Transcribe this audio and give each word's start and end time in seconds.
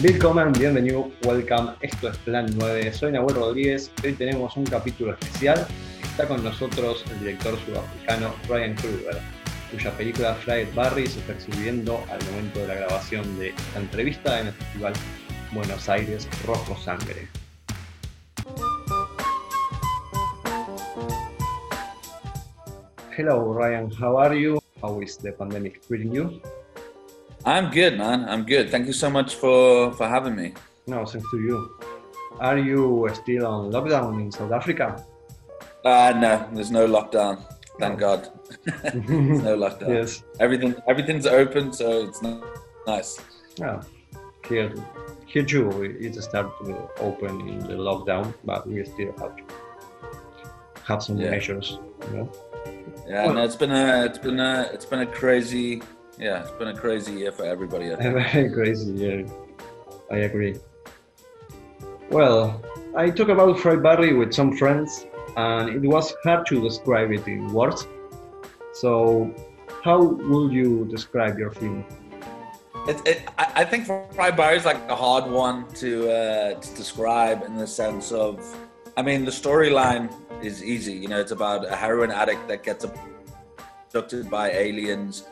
Willkommen, 0.00 0.52
bienvenido, 0.52 1.10
welcome. 1.24 1.72
Esto 1.80 2.10
es 2.10 2.16
Plan 2.18 2.46
9. 2.56 2.92
Soy 2.92 3.10
Nahuel 3.10 3.34
Rodríguez. 3.34 3.90
Hoy 4.04 4.12
tenemos 4.12 4.56
un 4.56 4.62
capítulo 4.64 5.12
especial. 5.14 5.66
Está 6.00 6.28
con 6.28 6.44
nosotros 6.44 7.04
el 7.10 7.18
director 7.18 7.58
sudafricano 7.66 8.32
Ryan 8.48 8.76
Kruger, 8.76 9.18
cuya 9.72 9.90
película 9.96 10.34
Fried 10.36 10.68
Barry 10.72 11.08
se 11.08 11.18
está 11.18 11.32
exhibiendo 11.32 12.00
al 12.12 12.24
momento 12.30 12.60
de 12.60 12.68
la 12.68 12.74
grabación 12.76 13.40
de 13.40 13.48
esta 13.48 13.80
entrevista 13.80 14.40
en 14.40 14.46
el 14.46 14.52
Festival 14.52 14.92
Buenos 15.50 15.88
Aires 15.88 16.28
Rojo 16.46 16.76
Sangre. 16.80 17.26
Hello, 23.16 23.52
Ryan. 23.52 23.90
How 24.00 24.20
are 24.20 24.40
you? 24.40 24.60
How 24.80 25.02
is 25.02 25.18
the 25.18 25.32
pandemic 25.32 25.84
treating 25.88 26.12
you? 26.12 26.40
I'm 27.44 27.70
good, 27.70 27.96
man. 27.98 28.28
I'm 28.28 28.44
good. 28.44 28.70
Thank 28.70 28.86
you 28.86 28.92
so 28.92 29.08
much 29.10 29.34
for 29.36 29.92
for 29.92 30.06
having 30.08 30.36
me. 30.36 30.54
No, 30.86 31.04
thanks 31.04 31.30
to 31.30 31.38
you. 31.40 31.78
Are 32.40 32.58
you 32.58 33.08
still 33.14 33.46
on 33.46 33.70
lockdown 33.72 34.20
in 34.20 34.30
South 34.32 34.52
Africa? 34.52 35.04
Uh 35.84 36.12
no, 36.16 36.48
there's 36.52 36.70
no 36.70 36.86
lockdown. 36.86 37.42
Thank 37.78 38.00
God. 38.00 38.28
there's 38.82 39.42
no 39.42 39.56
lockdown. 39.64 39.88
Yes. 39.88 40.22
Everything 40.40 40.74
everything's 40.88 41.26
open, 41.26 41.72
so 41.72 42.04
it's 42.08 42.20
nice. 42.86 43.20
Yeah. 43.56 43.82
Here, 44.48 44.72
here 45.26 45.44
too, 45.44 45.82
it 45.82 46.14
started 46.22 46.52
to 46.64 46.88
open 47.00 47.40
in 47.48 47.58
the 47.60 47.74
lockdown, 47.74 48.32
but 48.44 48.66
we 48.66 48.82
still 48.84 49.12
have 49.18 49.36
to 49.36 49.42
have 50.84 51.02
some 51.02 51.18
Yeah. 51.18 51.30
measures. 51.30 51.78
You 52.10 52.16
know? 52.16 52.32
Yeah, 53.06 53.26
Well- 53.26 53.34
no, 53.34 53.44
it's 53.44 53.56
been 53.56 53.70
a 53.72 54.04
it's 54.06 54.18
been 54.18 54.40
a 54.40 54.70
it's 54.72 54.84
been 54.86 55.00
a 55.00 55.06
crazy 55.06 55.82
yeah, 56.18 56.42
it's 56.42 56.50
been 56.52 56.68
a 56.68 56.76
crazy 56.76 57.12
year 57.12 57.32
for 57.32 57.44
everybody. 57.44 57.88
Very 57.94 58.50
crazy, 58.50 58.92
yeah. 58.92 59.22
I 60.10 60.18
agree. 60.18 60.56
Well, 62.10 62.62
I 62.96 63.10
talked 63.10 63.30
about 63.30 63.58
Fried 63.60 63.82
Barry 63.82 64.14
with 64.14 64.32
some 64.32 64.56
friends, 64.56 65.06
and 65.36 65.84
it 65.84 65.86
was 65.86 66.14
hard 66.24 66.46
to 66.46 66.60
describe 66.60 67.12
it 67.12 67.26
in 67.28 67.52
words. 67.52 67.86
So, 68.72 69.34
how 69.84 70.02
would 70.02 70.52
you 70.52 70.86
describe 70.90 71.38
your 71.38 71.50
film? 71.50 71.84
It, 72.88 73.06
it, 73.06 73.28
I, 73.36 73.64
think 73.64 73.84
Fried 73.86 74.36
Barry 74.36 74.56
is 74.56 74.64
like 74.64 74.80
a 74.88 74.96
hard 74.96 75.30
one 75.30 75.68
to 75.74 76.10
uh, 76.10 76.54
to 76.54 76.74
describe 76.74 77.42
in 77.42 77.56
the 77.56 77.66
sense 77.66 78.12
of, 78.12 78.40
I 78.96 79.02
mean, 79.02 79.26
the 79.26 79.30
storyline 79.30 80.10
is 80.42 80.64
easy. 80.64 80.94
You 80.94 81.08
know, 81.08 81.20
it's 81.20 81.32
about 81.32 81.70
a 81.70 81.76
heroin 81.76 82.10
addict 82.10 82.48
that 82.48 82.62
gets 82.62 82.86
abducted 82.86 84.30
by 84.30 84.52
aliens, 84.52 85.24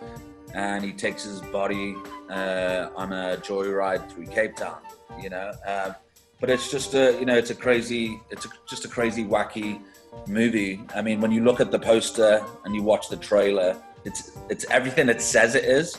and 0.56 0.82
he 0.82 0.92
takes 0.92 1.22
his 1.22 1.40
body 1.40 1.94
uh, 2.30 2.88
on 2.96 3.12
a 3.12 3.36
joyride 3.36 4.10
through 4.10 4.26
Cape 4.26 4.56
Town. 4.56 4.78
You 5.22 5.30
know, 5.30 5.52
um, 5.66 5.94
but 6.40 6.50
it's 6.50 6.70
just 6.70 6.94
a 6.94 7.12
you 7.20 7.26
know 7.26 7.36
it's 7.36 7.50
a 7.50 7.54
crazy 7.54 8.20
it's 8.30 8.46
a, 8.46 8.48
just 8.68 8.84
a 8.84 8.88
crazy 8.88 9.24
wacky 9.24 9.80
movie. 10.26 10.80
I 10.94 11.02
mean, 11.02 11.20
when 11.20 11.30
you 11.30 11.44
look 11.44 11.60
at 11.60 11.70
the 11.70 11.78
poster 11.78 12.44
and 12.64 12.74
you 12.74 12.82
watch 12.82 13.08
the 13.08 13.16
trailer, 13.16 13.76
it's 14.04 14.32
it's 14.48 14.64
everything 14.70 15.08
it 15.08 15.20
says 15.20 15.54
it 15.54 15.64
is 15.64 15.96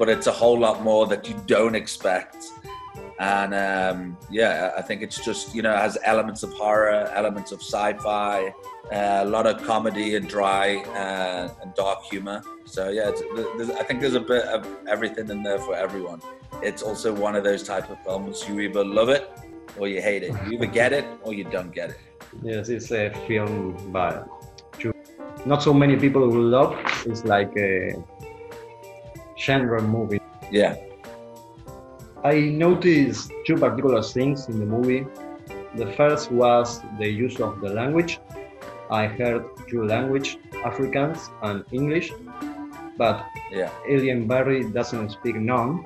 but 0.00 0.08
it's 0.08 0.26
a 0.26 0.32
whole 0.32 0.58
lot 0.58 0.82
more 0.82 1.06
that 1.06 1.28
you 1.28 1.38
don't 1.46 1.74
expect. 1.74 2.46
And 3.20 3.52
um, 3.52 4.16
yeah, 4.30 4.72
I 4.78 4.80
think 4.80 5.02
it's 5.02 5.22
just 5.22 5.54
you 5.54 5.60
know 5.60 5.74
it 5.74 5.78
has 5.78 5.98
elements 6.04 6.42
of 6.42 6.54
horror, 6.54 7.06
elements 7.14 7.52
of 7.52 7.60
sci-fi, 7.60 8.48
uh, 8.90 9.20
a 9.20 9.26
lot 9.26 9.46
of 9.46 9.62
comedy 9.62 10.16
and 10.16 10.26
dry 10.26 10.76
uh, 10.96 11.52
and 11.60 11.74
dark 11.74 12.02
humor. 12.04 12.42
So 12.64 12.88
yeah, 12.88 13.12
it's, 13.12 13.70
I 13.72 13.82
think 13.82 14.00
there's 14.00 14.14
a 14.14 14.20
bit 14.20 14.44
of 14.46 14.66
everything 14.88 15.28
in 15.28 15.42
there 15.42 15.58
for 15.58 15.76
everyone. 15.76 16.22
It's 16.62 16.82
also 16.82 17.12
one 17.12 17.36
of 17.36 17.44
those 17.44 17.62
type 17.62 17.90
of 17.90 18.02
films 18.04 18.42
you 18.48 18.58
either 18.60 18.82
love 18.82 19.10
it 19.10 19.30
or 19.76 19.86
you 19.86 20.00
hate 20.00 20.22
it. 20.22 20.32
You 20.46 20.52
either 20.52 20.66
get 20.66 20.94
it 20.94 21.04
or 21.22 21.34
you 21.34 21.44
don't 21.44 21.74
get 21.74 21.90
it. 21.90 21.98
Yes, 22.42 22.70
it's 22.70 22.90
a 22.90 23.10
film, 23.28 23.90
but 23.92 24.26
to- 24.78 24.94
not 25.44 25.62
so 25.62 25.74
many 25.74 25.96
people 25.96 26.26
will 26.26 26.48
love. 26.58 26.74
It's 27.04 27.26
like 27.26 27.54
a 27.58 28.02
genre 29.38 29.82
movie. 29.82 30.20
Yeah, 30.50 30.76
I 32.22 32.40
noticed 32.50 33.32
two 33.46 33.56
particular 33.56 34.02
things 34.02 34.48
in 34.48 34.58
the 34.58 34.66
movie. 34.66 35.06
The 35.76 35.86
first 35.92 36.30
was 36.30 36.80
the 36.98 37.08
use 37.08 37.40
of 37.40 37.60
the 37.60 37.70
language. 37.70 38.20
I 38.90 39.06
heard 39.06 39.44
two 39.68 39.84
language, 39.84 40.36
Afrikaans 40.64 41.30
and 41.42 41.64
English, 41.72 42.12
but 42.98 43.24
yeah, 43.50 43.70
Alien 43.88 44.26
Barry 44.26 44.64
doesn't 44.64 45.10
speak 45.10 45.36
none. 45.36 45.84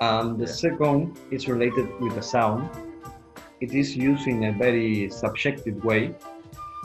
And 0.00 0.38
the 0.38 0.46
Yeah. 0.46 0.52
second 0.64 1.18
is 1.32 1.48
related 1.48 1.88
with 2.00 2.14
the 2.14 2.22
sound. 2.22 2.70
It 3.60 3.72
is 3.74 3.96
used 3.96 4.28
in 4.28 4.44
a 4.44 4.52
very 4.52 5.10
subjective 5.10 5.84
way. 5.84 6.14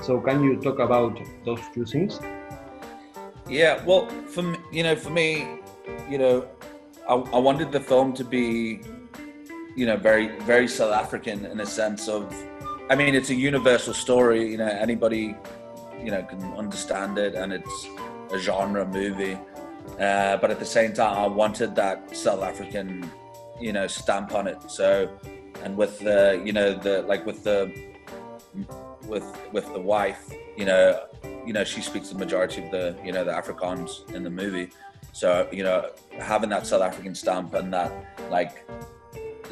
So 0.01 0.19
can 0.19 0.41
you 0.43 0.55
talk 0.57 0.79
about 0.79 1.19
those 1.45 1.61
two 1.75 1.85
things? 1.85 2.19
Yeah, 3.47 3.83
well, 3.85 4.07
for 4.33 4.43
you 4.71 4.81
know, 4.81 4.95
for 4.95 5.11
me, 5.11 5.45
you 6.09 6.17
know, 6.17 6.45
I, 7.07 7.15
I 7.15 7.39
wanted 7.39 7.71
the 7.71 7.79
film 7.79 8.13
to 8.13 8.23
be, 8.23 8.81
you 9.75 9.85
know, 9.85 9.97
very, 9.97 10.39
very 10.41 10.67
South 10.67 10.93
African 10.93 11.45
in 11.45 11.59
a 11.59 11.65
sense 11.65 12.07
of, 12.07 12.33
I 12.89 12.95
mean, 12.95 13.15
it's 13.15 13.29
a 13.29 13.35
universal 13.35 13.93
story. 13.93 14.51
You 14.51 14.57
know, 14.57 14.67
anybody, 14.67 15.35
you 16.01 16.11
know, 16.11 16.23
can 16.23 16.41
understand 16.53 17.17
it, 17.17 17.35
and 17.35 17.51
it's 17.51 17.87
a 18.31 18.37
genre 18.37 18.85
movie. 18.85 19.37
Uh, 19.99 20.37
but 20.37 20.49
at 20.49 20.59
the 20.59 20.65
same 20.65 20.93
time, 20.93 21.17
I 21.17 21.27
wanted 21.27 21.75
that 21.75 22.15
South 22.15 22.41
African, 22.41 23.09
you 23.59 23.73
know, 23.73 23.87
stamp 23.87 24.33
on 24.33 24.47
it. 24.47 24.57
So, 24.71 25.09
and 25.63 25.75
with 25.75 25.99
the, 25.99 26.41
you 26.45 26.53
know, 26.53 26.73
the 26.73 27.01
like 27.03 27.25
with 27.25 27.43
the, 27.43 27.73
with 29.07 29.25
with 29.51 29.71
the 29.73 29.79
wife, 29.79 30.31
you 30.57 30.65
know, 30.65 30.99
you 31.45 31.53
know 31.53 31.63
she 31.63 31.81
speaks 31.81 32.09
the 32.09 32.17
majority 32.17 32.63
of 32.63 32.71
the 32.71 32.95
you 33.03 33.11
know 33.11 33.23
the 33.23 33.31
Afrikaans 33.31 34.09
in 34.13 34.23
the 34.23 34.29
movie. 34.29 34.69
So 35.13 35.47
you 35.51 35.63
know 35.63 35.91
having 36.19 36.49
that 36.49 36.67
South 36.67 36.81
African 36.81 37.15
stamp 37.15 37.53
and 37.53 37.73
that 37.73 37.91
like 38.29 38.67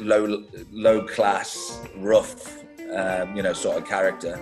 low 0.00 0.44
low 0.70 1.06
class 1.06 1.80
rough 1.96 2.62
um, 2.94 3.34
you 3.34 3.42
know 3.42 3.52
sort 3.52 3.78
of 3.78 3.86
character, 3.88 4.38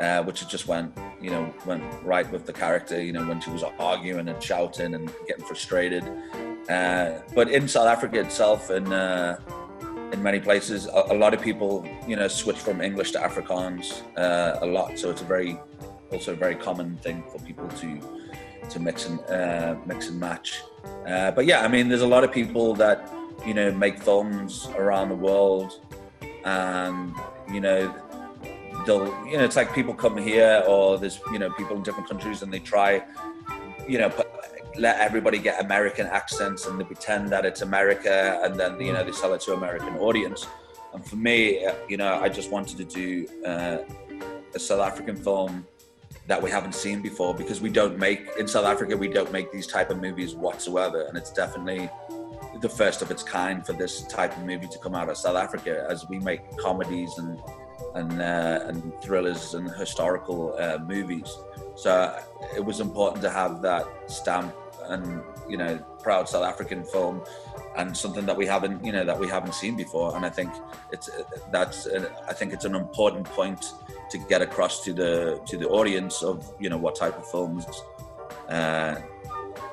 uh, 0.00 0.22
which 0.24 0.46
just 0.48 0.66
went 0.66 0.92
you 1.22 1.30
know 1.30 1.54
went 1.64 1.84
right 2.02 2.30
with 2.30 2.44
the 2.46 2.52
character. 2.52 3.00
You 3.00 3.12
know 3.12 3.24
when 3.26 3.40
she 3.40 3.50
was 3.50 3.62
arguing 3.78 4.28
and 4.28 4.42
shouting 4.42 4.94
and 4.94 5.10
getting 5.26 5.44
frustrated. 5.44 6.04
Uh, 6.68 7.20
but 7.34 7.48
in 7.48 7.66
South 7.66 7.86
Africa 7.88 8.20
itself 8.20 8.70
and. 8.70 8.92
Uh, 8.92 9.36
in 10.12 10.22
many 10.22 10.38
places, 10.38 10.86
a, 10.86 11.06
a 11.10 11.16
lot 11.16 11.34
of 11.34 11.42
people, 11.42 11.84
you 12.06 12.14
know, 12.14 12.28
switch 12.28 12.58
from 12.58 12.80
English 12.80 13.10
to 13.10 13.18
Afrikaans 13.18 14.02
uh, 14.16 14.58
a 14.62 14.66
lot. 14.66 14.96
So 14.96 15.10
it's 15.10 15.22
a 15.22 15.24
very, 15.24 15.58
also 16.12 16.32
a 16.32 16.36
very 16.36 16.54
common 16.54 16.96
thing 16.98 17.24
for 17.32 17.40
people 17.40 17.68
to 17.68 18.00
to 18.70 18.80
mix 18.80 19.06
and 19.06 19.20
uh, 19.30 19.76
mix 19.86 20.08
and 20.08 20.18
match. 20.18 20.62
Uh, 21.06 21.30
but 21.30 21.46
yeah, 21.46 21.62
I 21.62 21.68
mean, 21.68 21.88
there's 21.88 22.02
a 22.02 22.06
lot 22.06 22.24
of 22.24 22.32
people 22.32 22.74
that 22.74 23.10
you 23.46 23.54
know 23.54 23.72
make 23.72 23.98
films 23.98 24.68
around 24.76 25.08
the 25.08 25.14
world, 25.14 25.80
and 26.44 27.14
you 27.52 27.60
know, 27.60 27.92
they'll 28.86 29.06
you 29.26 29.38
know, 29.38 29.44
it's 29.44 29.56
like 29.56 29.74
people 29.74 29.94
come 29.94 30.16
here 30.16 30.62
or 30.66 30.98
there's 30.98 31.20
you 31.32 31.38
know 31.38 31.50
people 31.50 31.76
in 31.76 31.82
different 31.82 32.08
countries 32.08 32.42
and 32.42 32.52
they 32.52 32.58
try, 32.58 33.02
you 33.88 33.98
know, 33.98 34.12
let 34.78 34.98
everybody 35.00 35.38
get 35.38 35.62
American 35.64 36.06
accents 36.06 36.66
and 36.66 36.78
they 36.78 36.84
pretend 36.84 37.30
that 37.30 37.44
it's 37.44 37.62
America 37.62 38.40
and 38.42 38.58
then 38.58 38.80
you 38.80 38.92
know 38.92 39.04
they 39.04 39.12
sell 39.12 39.32
it 39.34 39.40
to 39.42 39.54
American 39.54 39.96
audience. 39.96 40.46
And 40.92 41.04
for 41.04 41.16
me, 41.16 41.64
uh, 41.64 41.74
you 41.88 41.98
know, 41.98 42.14
I 42.14 42.28
just 42.28 42.50
wanted 42.50 42.78
to 42.78 42.84
do 42.84 43.26
uh, 43.44 43.78
a 44.54 44.58
South 44.58 44.80
African 44.80 45.16
film 45.16 45.66
that 46.26 46.42
we 46.42 46.50
haven't 46.50 46.74
seen 46.74 47.00
before 47.02 47.34
because 47.34 47.60
we 47.60 47.70
don't 47.70 47.98
make 47.98 48.28
in 48.38 48.48
South 48.48 48.66
Africa 48.66 48.96
we 48.96 49.08
don't 49.08 49.32
make 49.32 49.52
these 49.52 49.66
type 49.66 49.90
of 49.90 50.00
movies 50.00 50.34
whatsoever, 50.34 51.02
and 51.02 51.16
it's 51.16 51.32
definitely 51.32 51.88
the 52.60 52.68
first 52.68 53.02
of 53.02 53.10
its 53.10 53.22
kind 53.22 53.64
for 53.64 53.74
this 53.74 54.02
type 54.06 54.36
of 54.36 54.44
movie 54.44 54.66
to 54.68 54.78
come 54.78 54.94
out 54.94 55.08
of 55.08 55.16
South 55.16 55.36
Africa 55.36 55.86
as 55.88 56.08
we 56.08 56.18
make 56.18 56.40
comedies 56.56 57.18
and 57.18 57.40
and 57.94 58.20
uh, 58.20 58.60
and 58.66 58.92
thrillers 59.02 59.54
and 59.54 59.70
historical 59.72 60.54
uh, 60.58 60.78
movies. 60.78 61.36
So 61.76 62.18
it 62.56 62.64
was 62.64 62.80
important 62.80 63.22
to 63.22 63.30
have 63.30 63.62
that 63.62 63.86
stamp 64.06 64.54
and 64.84 65.22
you 65.48 65.56
know 65.56 65.78
proud 66.02 66.28
South 66.28 66.44
African 66.44 66.84
film 66.84 67.22
and 67.76 67.96
something 67.96 68.24
that 68.26 68.36
we 68.36 68.46
haven't 68.46 68.84
you 68.84 68.92
know 68.92 69.04
that 69.04 69.18
we 69.18 69.28
haven't 69.28 69.54
seen 69.54 69.76
before. 69.76 70.16
And 70.16 70.24
I 70.24 70.30
think 70.30 70.50
it's 70.92 71.10
that's 71.52 71.86
I 72.28 72.32
think 72.32 72.52
it's 72.52 72.64
an 72.64 72.74
important 72.74 73.24
point 73.26 73.72
to 74.10 74.18
get 74.18 74.42
across 74.42 74.84
to 74.84 74.92
the 74.92 75.40
to 75.46 75.56
the 75.56 75.68
audience 75.68 76.22
of 76.22 76.52
you 76.58 76.68
know 76.70 76.78
what 76.78 76.94
type 76.96 77.16
of 77.18 77.30
films 77.30 77.66
uh, 78.48 78.96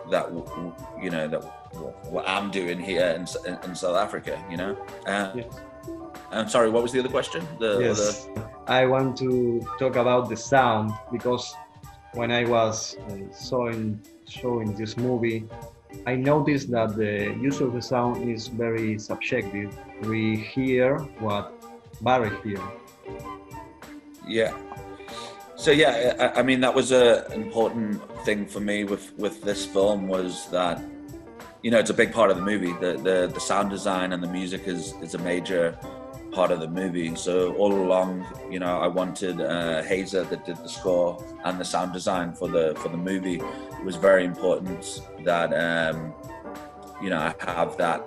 that 0.10 0.30
you 1.02 1.10
know 1.10 1.28
that 1.28 1.44
what 2.10 2.28
I'm 2.28 2.52
doing 2.52 2.80
here 2.80 3.08
in, 3.08 3.22
in, 3.64 3.76
South 3.76 3.96
Africa 3.96 4.44
you 4.50 4.58
know? 4.58 4.78
Uh, 5.06 5.32
Yes. 5.36 5.62
I'm 6.32 6.50
sorry 6.50 6.70
what 6.70 6.82
was 6.82 6.92
the 6.92 7.00
other 7.00 7.10
question? 7.10 7.46
The, 7.60 7.80
Yes, 7.80 8.28
I 8.68 8.86
want 8.86 9.18
to 9.18 9.62
talk 9.78 9.96
about 9.98 10.30
the 10.30 10.38
sound 10.38 10.92
because 11.12 11.54
when 12.14 12.32
I 12.32 12.46
was 12.46 12.96
uh, 13.10 13.34
showing 14.30 14.68
showing 14.68 14.78
this 14.78 14.98
movie, 14.98 15.46
I 16.06 16.16
noticed 16.16 16.72
that 16.72 16.96
the 16.96 17.36
use 17.40 17.62
of 17.62 17.74
the 17.74 17.82
sound 17.82 18.30
is 18.30 18.48
very 18.48 19.00
subjective. 19.00 19.76
We 20.02 20.36
hear 20.38 20.98
what 21.20 21.54
Barry 22.02 22.32
hears. 22.44 22.60
Yeah. 24.28 24.58
So 25.56 25.72
yeah, 25.72 26.16
I, 26.20 26.40
I 26.40 26.44
mean 26.44 26.60
that 26.62 26.74
was 26.74 26.92
a 26.92 27.32
important 27.34 28.02
thing 28.26 28.46
for 28.46 28.60
me 28.60 28.84
with 28.84 29.14
with 29.18 29.42
this 29.42 29.66
film 29.66 30.08
was 30.08 30.48
that 30.50 30.82
you 31.62 31.72
know 31.72 31.80
it's 31.80 31.90
a 31.90 31.94
big 31.94 32.12
part 32.12 32.30
of 32.32 32.38
the 32.38 32.44
movie. 32.44 32.74
The 32.74 32.98
the, 32.98 33.32
the 33.34 33.40
sound 33.40 33.70
design 33.70 34.14
and 34.14 34.22
the 34.22 34.28
music 34.28 34.68
is 34.68 34.94
is 35.02 35.14
a 35.16 35.20
major 35.20 35.78
part 36.34 36.52
of 36.52 36.60
the 36.60 36.68
movie. 36.68 37.16
So 37.16 37.54
all 37.56 37.72
along, 37.72 38.26
you 38.50 38.60
know, 38.60 38.80
I 38.80 38.88
wanted 38.88 39.40
uh, 39.40 39.84
Haezer 39.84 40.24
that 40.26 40.46
did 40.46 40.58
the 40.58 40.68
score 40.68 41.24
and 41.46 41.60
the 41.60 41.66
sound 41.66 41.94
design 41.94 42.34
for 42.34 42.48
the 42.48 42.74
for 42.78 42.90
the 42.90 42.98
movie. 42.98 43.42
It 43.84 43.86
was 43.86 43.98
very 43.98 44.24
important 44.24 45.02
that 45.26 45.52
um, 45.52 46.14
you 47.02 47.10
know 47.10 47.18
I 47.18 47.36
have 47.52 47.76
that. 47.76 48.02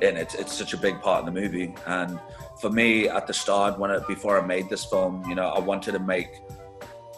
In 0.00 0.16
it. 0.16 0.36
It's 0.38 0.52
such 0.52 0.72
a 0.72 0.76
big 0.76 1.00
part 1.00 1.20
of 1.20 1.26
the 1.26 1.40
movie, 1.40 1.74
and 1.84 2.20
for 2.60 2.70
me 2.70 3.08
at 3.08 3.26
the 3.26 3.34
start 3.34 3.76
when 3.76 3.90
it, 3.90 4.06
before 4.06 4.40
I 4.40 4.46
made 4.46 4.68
this 4.68 4.84
film, 4.84 5.24
you 5.28 5.34
know, 5.34 5.48
I 5.48 5.58
wanted 5.58 5.92
to 5.92 5.98
make 5.98 6.42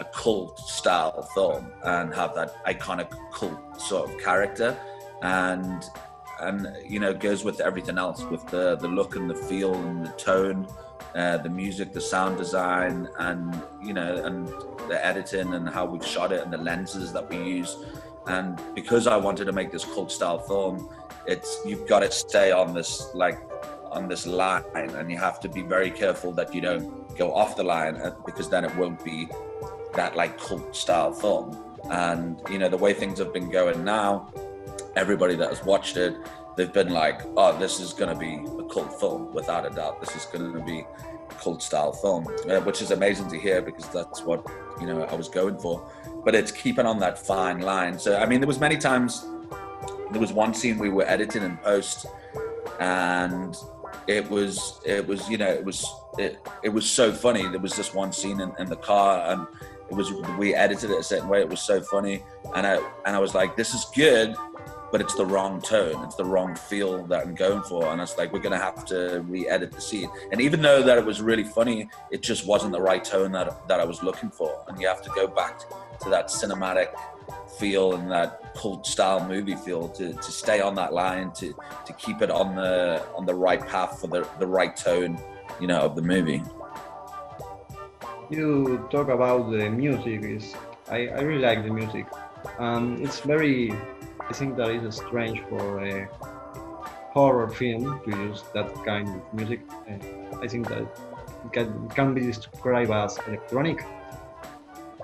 a 0.01 0.05
cult 0.05 0.59
style 0.59 1.21
film 1.35 1.71
and 1.83 2.15
have 2.15 2.35
that 2.37 2.65
iconic 2.65 3.11
cult 3.31 3.79
sort 3.79 4.09
of 4.09 4.19
character, 4.19 4.75
and 5.21 5.85
and 6.41 6.69
you 6.87 7.01
know 7.01 7.13
goes 7.13 7.45
with 7.45 7.61
everything 7.61 7.99
else 7.99 8.23
with 8.23 8.47
the 8.47 8.77
the 8.77 8.89
look 8.89 9.17
and 9.17 9.29
the 9.29 9.35
feel 9.35 9.75
and 9.75 10.07
the 10.07 10.13
tone 10.13 10.67
uh, 11.15 11.39
the 11.39 11.49
music 11.49 11.93
the 11.93 12.01
sound 12.01 12.37
design 12.39 13.09
and 13.19 13.61
you 13.83 13.93
know 13.93 14.25
and 14.25 14.49
the 14.89 15.05
editing 15.05 15.55
and 15.55 15.69
how 15.69 15.85
we've 15.85 16.07
shot 16.07 16.33
it 16.33 16.43
and 16.43 16.53
the 16.53 16.59
lenses 16.59 17.13
that 17.13 17.29
we 17.31 17.37
use. 17.37 17.77
And 18.27 18.61
because 18.75 19.07
i 19.07 19.17
wanted 19.17 19.47
to 19.47 19.53
make 19.53 19.73
this 19.73 19.85
cult 19.85 20.13
style 20.13 20.39
film 20.39 20.91
it's 21.27 21.61
you've 21.65 21.87
got 21.89 22.01
to 22.01 22.11
stay 22.11 22.53
on 22.53 22.75
this 22.75 23.11
like 23.15 23.39
on 23.91 24.07
this 24.07 24.27
line 24.27 24.65
and 24.75 25.11
you 25.11 25.17
have 25.17 25.41
to 25.41 25.49
be 25.49 25.63
very 25.63 25.91
careful 25.91 26.31
that 26.33 26.55
you 26.55 26.61
don't 26.61 27.17
go 27.17 27.33
off 27.35 27.57
the 27.57 27.63
line 27.63 27.97
uh, 27.97 28.15
because 28.27 28.51
then 28.51 28.65
it 28.65 28.75
won't 28.77 29.03
be 29.03 29.29
that 29.95 30.15
like 30.15 30.39
cult 30.39 30.77
style 30.77 31.13
film. 31.13 31.57
And 31.91 32.41
you 32.51 32.59
know 32.59 32.69
the 32.69 32.77
way 32.77 32.93
things 32.93 33.19
have 33.19 33.33
been 33.33 33.51
going 33.51 33.83
now 33.85 34.31
everybody 34.99 35.37
that 35.37 35.49
has 35.49 35.65
watched 35.65 35.97
it, 35.97 36.17
they've 36.59 36.73
been 36.73 36.91
like, 36.91 37.23
"Oh, 37.37 37.57
this 37.57 37.81
is 37.81 37.93
going 37.95 38.13
to 38.13 38.19
be 38.19 38.35
a 38.63 38.65
cult 38.65 39.01
film, 39.01 39.33
without 39.33 39.65
a 39.65 39.71
doubt. 39.71 40.01
This 40.01 40.15
is 40.17 40.25
going 40.27 40.53
to 40.53 40.61
be 40.61 40.81
a 40.81 41.35
cult 41.35 41.63
style 41.63 41.93
film," 41.93 42.27
uh, 42.51 42.61
which 42.61 42.83
is 42.83 42.91
amazing 42.91 43.31
to 43.31 43.39
hear 43.39 43.63
because 43.63 43.89
that's 43.89 44.23
what 44.23 44.45
you 44.81 44.87
know 44.87 45.03
I 45.05 45.15
was 45.15 45.29
going 45.29 45.59
for. 45.59 45.91
But 46.25 46.35
it's 46.35 46.53
keeping 46.53 46.85
on 46.85 46.99
that 46.99 47.17
fine 47.17 47.61
line. 47.61 47.99
So 47.99 48.19
I 48.19 48.27
mean, 48.27 48.41
there 48.41 48.49
was 48.49 48.61
many 48.61 48.77
times. 48.77 49.27
There 50.11 50.21
was 50.21 50.33
one 50.33 50.53
scene 50.53 50.79
we 50.79 50.89
were 50.89 51.07
editing 51.07 51.43
in 51.43 51.57
post, 51.59 52.07
and 52.81 53.57
it 54.09 54.29
was 54.29 54.81
it 54.85 55.07
was 55.07 55.29
you 55.31 55.39
know 55.39 55.49
it 55.49 55.65
was 55.65 55.87
it, 56.19 56.39
it 56.63 56.71
was 56.71 56.91
so 56.91 57.13
funny. 57.13 57.47
There 57.49 57.61
was 57.61 57.77
this 57.77 57.95
one 57.95 58.13
scene 58.13 58.41
in, 58.41 58.53
in 58.59 58.69
the 58.69 58.77
car 58.77 59.31
and 59.31 59.47
it 59.91 59.95
was 59.95 60.13
we 60.39 60.55
edited 60.55 60.91
it 60.91 60.99
a 60.99 61.03
certain 61.03 61.29
way. 61.29 61.41
It 61.41 61.49
was 61.49 61.61
so 61.61 61.81
funny, 61.81 62.23
and 62.55 62.67
I 62.67 62.77
and 63.07 63.17
I 63.17 63.19
was 63.19 63.35
like, 63.35 63.57
this 63.57 63.75
is 63.75 63.87
good, 63.95 64.35
but 64.91 65.01
it's 65.01 65.15
the 65.15 65.27
wrong 65.27 65.61
tone. 65.61 66.05
It's 66.05 66.15
the 66.15 66.25
wrong 66.25 66.55
feel 66.55 67.05
that 67.07 67.27
I'm 67.27 67.35
going 67.35 67.63
for. 67.63 67.87
And 67.87 68.01
it's 68.01 68.17
like, 68.17 68.33
we're 68.33 68.41
going 68.41 68.59
to 68.59 68.65
have 68.65 68.85
to 68.87 69.25
re 69.29 69.49
edit 69.49 69.73
the 69.73 69.81
scene. 69.81 70.11
And 70.33 70.41
even 70.41 70.63
though 70.63 70.83
that 70.83 70.99
it 70.99 71.05
was 71.05 71.21
really 71.21 71.45
funny, 71.45 71.89
it 72.11 72.23
just 72.23 72.47
wasn't 72.47 72.73
the 72.73 72.81
right 72.81 73.05
tone 73.05 73.33
that, 73.33 73.69
that 73.69 73.81
I 73.81 73.85
was 73.85 74.03
looking 74.03 74.31
for. 74.31 74.65
And 74.69 74.81
you 74.81 74.89
have 74.89 75.03
to 75.03 75.11
go 75.11 75.27
back 75.27 75.61
to 76.01 76.09
that 76.11 76.29
cinematic 76.29 76.89
feel 77.59 77.95
and 77.95 78.11
that 78.11 78.55
cult 78.55 78.87
style 78.87 79.27
movie 79.27 79.57
feel 79.57 79.89
to, 79.89 80.13
to 80.15 80.33
stay 80.33 80.61
on 80.61 80.75
that 80.77 80.93
line, 80.93 81.33
to, 81.33 81.55
to 81.85 81.93
keep 81.95 82.23
it 82.23 82.31
on 82.31 82.55
the, 82.55 83.05
on 83.15 83.27
the 83.27 83.35
right 83.35 83.65
path 83.67 84.01
for 84.01 84.07
the, 84.07 84.27
the 84.39 84.47
right 84.47 84.77
tone, 84.77 85.19
you 85.61 85.67
know, 85.67 85.81
of 85.81 85.97
the 85.97 86.03
movie. 86.03 86.43
You 88.31 88.87
talk 88.91 89.09
about 89.09 89.51
the 89.51 89.71
music. 89.71 90.23
Is 90.23 90.55
I, 90.91 91.09
I 91.09 91.21
really 91.21 91.41
like 91.41 91.65
the 91.65 91.71
music. 91.71 92.07
Um, 92.59 93.03
it's 93.03 93.21
very 93.21 93.73
I 94.29 94.33
think 94.33 94.57
that 94.57 94.71
is 94.71 94.97
strange 94.97 95.41
for 95.49 95.85
a 95.85 96.09
horror 97.13 97.49
film 97.49 98.01
to 98.05 98.11
use 98.11 98.45
that 98.55 98.73
kind 98.85 99.09
of 99.09 99.35
music. 99.35 99.61
And 99.87 100.03
I 100.43 100.47
think 100.47 100.69
that 100.69 100.83
it 100.83 101.53
can, 101.53 101.89
can 101.89 102.15
be 102.15 102.21
described 102.21 102.91
as 102.91 103.19
electronic. 103.27 103.85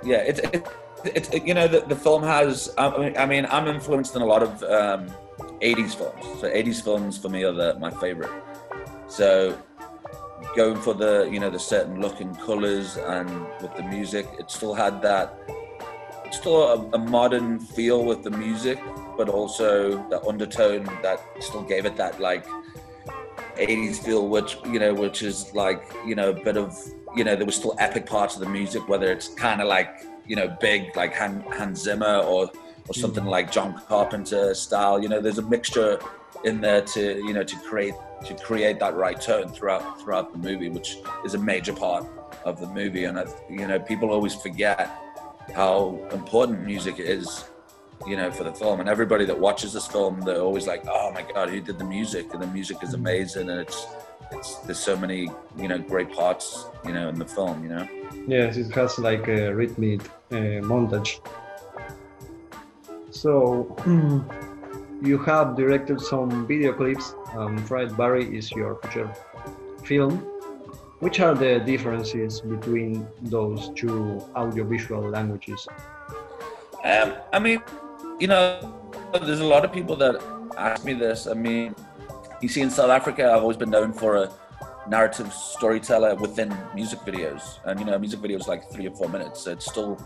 Yeah, 0.04 0.18
it's 0.18 0.40
it, 0.40 0.66
it, 1.04 1.34
it, 1.34 1.46
you 1.46 1.54
know 1.54 1.66
the, 1.66 1.80
the 1.80 1.96
film 1.96 2.22
has. 2.22 2.74
I 2.76 2.98
mean, 2.98 3.16
I 3.16 3.26
mean, 3.26 3.46
I'm 3.50 3.66
influenced 3.66 4.14
in 4.14 4.22
a 4.22 4.26
lot 4.26 4.42
of 4.42 4.62
um, 4.64 5.08
80s 5.60 5.94
films. 5.96 6.40
So 6.40 6.50
80s 6.50 6.82
films 6.82 7.16
for 7.16 7.30
me 7.30 7.44
are 7.44 7.52
the, 7.52 7.78
my 7.78 7.90
favorite. 7.90 8.30
So 9.08 9.58
going 10.54 10.76
for 10.76 10.94
the 10.94 11.28
you 11.32 11.40
know 11.40 11.50
the 11.50 11.58
certain 11.58 12.00
look 12.00 12.20
and 12.20 12.38
colors 12.40 12.96
and 12.96 13.28
with 13.62 13.74
the 13.76 13.82
music, 13.84 14.26
it 14.38 14.50
still 14.50 14.74
had 14.74 15.00
that. 15.02 15.38
Still 16.40 16.62
a, 16.62 16.96
a 16.96 16.98
modern 16.98 17.58
feel 17.58 18.04
with 18.04 18.22
the 18.22 18.30
music, 18.30 18.78
but 19.16 19.28
also 19.28 20.06
the 20.10 20.22
undertone 20.26 20.84
that 21.02 21.20
still 21.40 21.62
gave 21.62 21.86
it 21.86 21.96
that 21.96 22.20
like 22.20 22.44
80s 23.56 24.04
feel, 24.04 24.28
which 24.28 24.58
you 24.66 24.78
know, 24.78 24.92
which 24.92 25.22
is 25.22 25.54
like 25.54 25.94
you 26.04 26.14
know 26.14 26.30
a 26.30 26.32
bit 26.32 26.56
of 26.56 26.76
you 27.16 27.24
know 27.24 27.36
there 27.36 27.46
was 27.46 27.56
still 27.56 27.76
epic 27.78 28.06
parts 28.06 28.34
of 28.34 28.40
the 28.40 28.48
music, 28.48 28.88
whether 28.88 29.10
it's 29.10 29.28
kind 29.28 29.60
of 29.60 29.68
like 29.68 30.04
you 30.26 30.36
know 30.36 30.48
big 30.60 30.94
like 30.96 31.14
Hans 31.14 31.80
Zimmer 31.80 32.18
or 32.18 32.50
or 32.88 32.94
something 32.94 33.22
mm-hmm. 33.22 33.30
like 33.30 33.52
John 33.52 33.80
Carpenter 33.88 34.54
style. 34.54 35.02
You 35.02 35.08
know, 35.08 35.20
there's 35.20 35.38
a 35.38 35.42
mixture 35.42 35.98
in 36.44 36.60
there 36.60 36.82
to 36.82 37.16
you 37.16 37.32
know 37.32 37.44
to 37.44 37.56
create 37.56 37.94
to 38.26 38.34
create 38.34 38.78
that 38.80 38.94
right 38.94 39.20
tone 39.20 39.48
throughout 39.48 40.00
throughout 40.00 40.32
the 40.32 40.38
movie, 40.38 40.68
which 40.68 40.96
is 41.24 41.34
a 41.34 41.38
major 41.38 41.72
part 41.72 42.06
of 42.44 42.60
the 42.60 42.66
movie. 42.66 43.04
And 43.04 43.18
I, 43.18 43.26
you 43.48 43.66
know, 43.66 43.78
people 43.78 44.10
always 44.10 44.34
forget 44.34 44.90
how 45.52 45.98
important 46.12 46.64
music 46.64 46.98
is 46.98 47.44
you 48.06 48.16
know, 48.16 48.30
for 48.30 48.44
the 48.44 48.52
film. 48.52 48.80
And 48.80 48.88
everybody 48.88 49.24
that 49.24 49.38
watches 49.38 49.72
this 49.72 49.86
film, 49.86 50.20
they're 50.20 50.40
always 50.40 50.66
like, 50.66 50.84
"Oh 50.88 51.10
my 51.12 51.22
god, 51.22 51.50
who 51.50 51.60
did 51.60 51.78
the 51.78 51.84
music?" 51.84 52.32
And 52.32 52.42
the 52.42 52.46
music 52.46 52.82
is 52.82 52.94
amazing, 52.94 53.50
and 53.50 53.60
it's 53.60 53.86
it's 54.32 54.56
there's 54.58 54.78
so 54.78 54.96
many 54.96 55.30
you 55.56 55.68
know 55.68 55.78
great 55.78 56.12
parts 56.12 56.66
you 56.84 56.92
know 56.92 57.08
in 57.08 57.18
the 57.18 57.26
film. 57.26 57.62
You 57.62 57.70
know. 57.70 57.88
Yes, 58.26 58.56
it 58.56 58.72
has 58.74 58.98
like 58.98 59.28
a 59.28 59.54
rhythmic 59.54 60.00
uh, 60.30 60.60
montage. 60.70 61.20
So 63.10 63.76
you 65.02 65.18
have 65.18 65.56
directed 65.56 66.00
some 66.00 66.46
video 66.46 66.72
clips. 66.72 67.14
Um, 67.34 67.58
Fried 67.58 67.96
Barry 67.96 68.36
is 68.36 68.50
your 68.52 68.76
feature 68.76 69.10
film. 69.84 70.33
Which 71.00 71.20
are 71.20 71.34
the 71.34 71.60
differences 71.60 72.40
between 72.40 73.06
those 73.22 73.70
two 73.74 74.24
audiovisual 74.34 75.10
languages? 75.10 75.66
Um, 76.84 77.14
I 77.32 77.38
mean, 77.38 77.62
you 78.18 78.26
know, 78.26 78.80
there's 79.12 79.40
a 79.40 79.44
lot 79.44 79.64
of 79.64 79.72
people 79.72 79.96
that 79.96 80.22
ask 80.56 80.84
me 80.84 80.94
this. 80.94 81.26
I 81.26 81.34
mean, 81.34 81.74
you 82.40 82.48
see, 82.48 82.60
in 82.60 82.70
South 82.70 82.90
Africa, 82.90 83.30
I've 83.30 83.42
always 83.42 83.56
been 83.56 83.70
known 83.70 83.92
for 83.92 84.16
a 84.16 84.32
narrative 84.88 85.32
storyteller 85.32 86.14
within 86.14 86.56
music 86.74 87.00
videos. 87.00 87.58
And, 87.64 87.80
you 87.80 87.86
know, 87.86 87.98
music 87.98 88.20
videos 88.20 88.46
like 88.46 88.70
three 88.70 88.86
or 88.86 88.94
four 88.94 89.08
minutes. 89.08 89.42
So 89.42 89.52
it's 89.52 89.66
still 89.66 89.98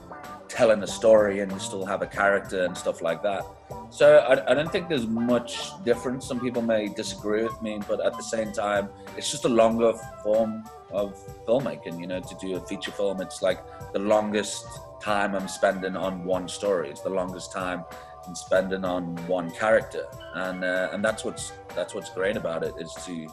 telling 0.48 0.82
a 0.82 0.86
story 0.86 1.40
and 1.40 1.50
you 1.52 1.58
still 1.58 1.84
have 1.84 2.02
a 2.02 2.06
character 2.06 2.64
and 2.64 2.76
stuff 2.76 3.02
like 3.02 3.22
that. 3.22 3.44
So 3.90 4.18
I, 4.18 4.50
I 4.50 4.54
don't 4.54 4.70
think 4.70 4.88
there's 4.88 5.06
much 5.06 5.70
difference. 5.84 6.26
Some 6.26 6.40
people 6.40 6.62
may 6.62 6.88
disagree 6.88 7.42
with 7.42 7.60
me, 7.62 7.80
but 7.88 8.04
at 8.04 8.16
the 8.16 8.22
same 8.22 8.52
time, 8.52 8.90
it's 9.16 9.30
just 9.30 9.44
a 9.44 9.48
longer 9.48 9.92
form 10.22 10.64
of 10.90 11.16
filmmaking. 11.46 12.00
You 12.00 12.06
know, 12.06 12.20
to 12.20 12.34
do 12.40 12.56
a 12.56 12.60
feature 12.60 12.90
film, 12.92 13.20
it's 13.20 13.42
like 13.42 13.60
the 13.92 13.98
longest 13.98 14.66
time 15.00 15.34
I'm 15.34 15.48
spending 15.48 15.96
on 15.96 16.24
one 16.24 16.48
story. 16.48 16.90
It's 16.90 17.00
the 17.00 17.10
longest 17.10 17.52
time 17.52 17.84
I'm 18.26 18.34
spending 18.34 18.84
on 18.84 19.16
one 19.26 19.50
character, 19.50 20.06
and 20.34 20.64
uh, 20.64 20.90
and 20.92 21.02
that's 21.02 21.24
what's 21.24 21.52
that's 21.74 21.94
what's 21.94 22.10
great 22.10 22.36
about 22.36 22.62
it 22.62 22.74
is 22.78 22.92
to, 23.06 23.26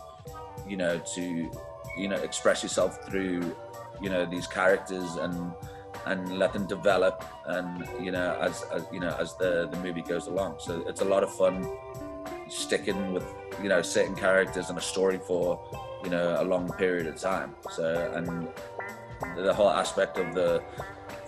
you 0.67 0.77
know, 0.77 1.00
to 1.15 1.51
you 1.97 2.07
know 2.07 2.15
express 2.17 2.63
yourself 2.63 3.03
through, 3.05 3.55
you 4.01 4.09
know, 4.09 4.25
these 4.25 4.47
characters 4.47 5.15
and 5.15 5.53
and 6.05 6.38
let 6.38 6.53
them 6.53 6.65
develop 6.65 7.24
and 7.47 7.88
you 8.00 8.12
know 8.12 8.38
as, 8.39 8.63
as 8.71 8.85
you 8.91 9.00
know 9.00 9.15
as 9.19 9.35
the 9.35 9.67
the 9.71 9.77
movie 9.77 10.01
goes 10.01 10.27
along. 10.27 10.55
So 10.59 10.83
it's 10.88 11.01
a 11.01 11.05
lot 11.05 11.24
of 11.24 11.33
fun 11.33 11.67
sticking 12.47 13.13
with 13.13 13.25
you 13.62 13.69
know 13.69 13.81
certain 13.81 14.15
characters 14.15 14.69
and 14.69 14.77
a 14.77 14.81
story 14.81 15.17
for 15.17 15.59
you 16.03 16.09
know 16.09 16.38
a 16.39 16.43
long 16.43 16.71
period 16.74 17.07
of 17.07 17.17
time. 17.17 17.55
So 17.71 18.12
and 18.15 18.47
the 19.38 19.53
whole 19.53 19.69
aspect 19.69 20.17
of 20.17 20.33
the 20.35 20.62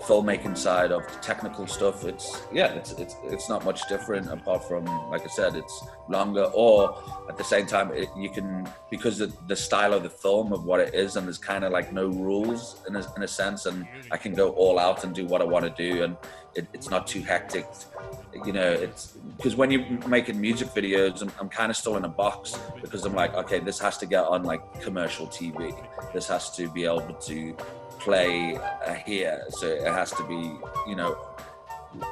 filmmaking 0.07 0.57
side 0.57 0.91
of 0.91 1.03
the 1.05 1.19
technical 1.19 1.67
stuff, 1.67 2.05
it's 2.05 2.41
yeah, 2.53 2.73
it's 2.73 2.91
it's 2.93 3.15
it's 3.25 3.49
not 3.49 3.65
much 3.65 3.87
different 3.89 4.31
apart 4.31 4.67
from 4.67 4.85
like 5.09 5.23
I 5.23 5.27
said, 5.27 5.55
it's 5.55 5.83
longer. 6.07 6.45
Or 6.53 6.97
at 7.29 7.37
the 7.37 7.43
same 7.43 7.65
time, 7.65 7.91
it, 7.91 8.09
you 8.17 8.29
can 8.29 8.67
because 8.89 9.17
the, 9.17 9.31
the 9.47 9.55
style 9.55 9.93
of 9.93 10.03
the 10.03 10.09
film 10.09 10.53
of 10.53 10.63
what 10.63 10.79
it 10.79 10.93
is, 10.93 11.17
and 11.17 11.27
there's 11.27 11.37
kind 11.37 11.63
of 11.63 11.71
like 11.71 11.91
no 11.91 12.07
rules 12.07 12.81
in 12.87 12.95
a, 12.95 13.03
in 13.15 13.23
a 13.23 13.27
sense, 13.27 13.65
and 13.65 13.85
I 14.11 14.17
can 14.17 14.33
go 14.33 14.51
all 14.51 14.79
out 14.79 15.03
and 15.03 15.13
do 15.13 15.25
what 15.25 15.41
I 15.41 15.45
want 15.45 15.65
to 15.65 15.73
do, 15.89 16.03
and 16.03 16.15
it, 16.55 16.67
it's 16.73 16.89
not 16.89 17.05
too 17.05 17.21
hectic. 17.21 17.67
You 18.45 18.53
know, 18.53 18.71
it's 18.71 19.17
because 19.35 19.55
when 19.55 19.71
you're 19.71 19.85
making 20.07 20.39
music 20.39 20.69
videos, 20.69 21.21
I'm, 21.21 21.31
I'm 21.39 21.49
kind 21.49 21.69
of 21.69 21.75
still 21.75 21.97
in 21.97 22.05
a 22.05 22.09
box 22.09 22.57
because 22.81 23.05
I'm 23.05 23.13
like, 23.13 23.33
okay, 23.33 23.59
this 23.59 23.79
has 23.79 23.97
to 23.97 24.05
get 24.05 24.23
on 24.23 24.43
like 24.43 24.81
commercial 24.81 25.27
TV. 25.27 25.75
This 26.13 26.27
has 26.27 26.55
to 26.55 26.69
be 26.69 26.85
able 26.85 27.13
to 27.13 27.55
play 28.07 28.57
uh, 28.57 28.93
here, 28.93 29.43
so 29.49 29.67
it 29.67 29.91
has 29.99 30.11
to 30.11 30.23
be, 30.23 30.41
you 30.87 30.95
know, 30.95 31.17